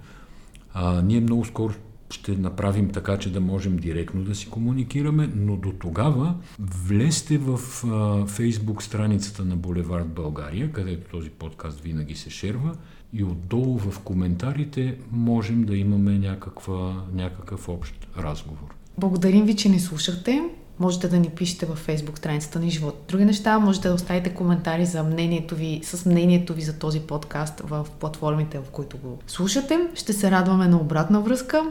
а, 0.75 1.03
ние 1.03 1.21
много 1.21 1.45
скоро 1.45 1.75
ще 2.17 2.33
направим 2.33 2.91
така, 2.91 3.19
че 3.19 3.33
да 3.33 3.41
можем 3.41 3.77
директно 3.77 4.25
да 4.25 4.35
си 4.35 4.51
комуникираме, 4.51 5.31
но 5.37 5.57
до 5.57 5.73
тогава 5.73 6.35
влезте 6.59 7.39
в 7.39 7.61
а, 7.85 8.27
фейсбук 8.27 8.83
страницата 8.83 9.45
на 9.45 9.57
Булевард 9.57 10.09
България, 10.09 10.73
където 10.73 11.11
този 11.11 11.31
подкаст 11.31 11.81
винаги 11.81 12.15
се 12.15 12.31
шерва 12.31 12.75
и 13.13 13.25
отдолу 13.25 13.79
в 13.79 14.01
коментарите 14.01 14.99
можем 15.13 15.65
да 15.65 15.77
имаме 15.77 16.19
някаква, 16.19 17.05
някакъв 17.13 17.69
общ 17.69 18.09
разговор. 18.19 18.75
Благодарим 18.99 19.45
ви, 19.45 19.57
че 19.57 19.69
ни 19.69 19.81
слушахте. 19.81 20.43
Можете 20.79 21.09
да 21.09 21.19
ни 21.19 21.29
пишете 21.29 21.67
във 21.67 21.87
Facebook 21.87 22.19
страницата 22.19 22.61
на 22.61 22.71
Живот. 22.71 23.05
Други 23.09 23.25
неща, 23.25 23.59
можете 23.59 23.89
да 23.89 23.95
оставите 23.95 24.35
коментари 24.35 24.87
за 24.87 25.03
мнението 25.03 25.55
ви, 25.55 25.81
с 25.85 26.07
мнението 26.07 26.55
ви 26.55 26.63
за 26.63 26.79
този 26.79 27.01
подкаст 27.01 27.61
в 27.61 27.87
платформите, 28.01 28.59
в 28.59 28.71
които 28.71 28.99
го 28.99 29.19
слушате. 29.27 29.79
Ще 29.95 30.13
се 30.13 30.31
радваме 30.31 30.69
на 30.69 30.77
обратна 30.77 31.21
връзка. 31.21 31.63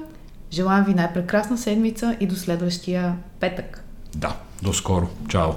Желаем 0.55 0.85
ви 0.85 0.93
най-прекрасна 0.93 1.57
седмица 1.57 2.17
и 2.19 2.27
до 2.27 2.35
следващия 2.35 3.17
петък. 3.39 3.83
Да, 4.15 4.35
до 4.63 4.73
скоро. 4.73 5.07
Чао! 5.27 5.51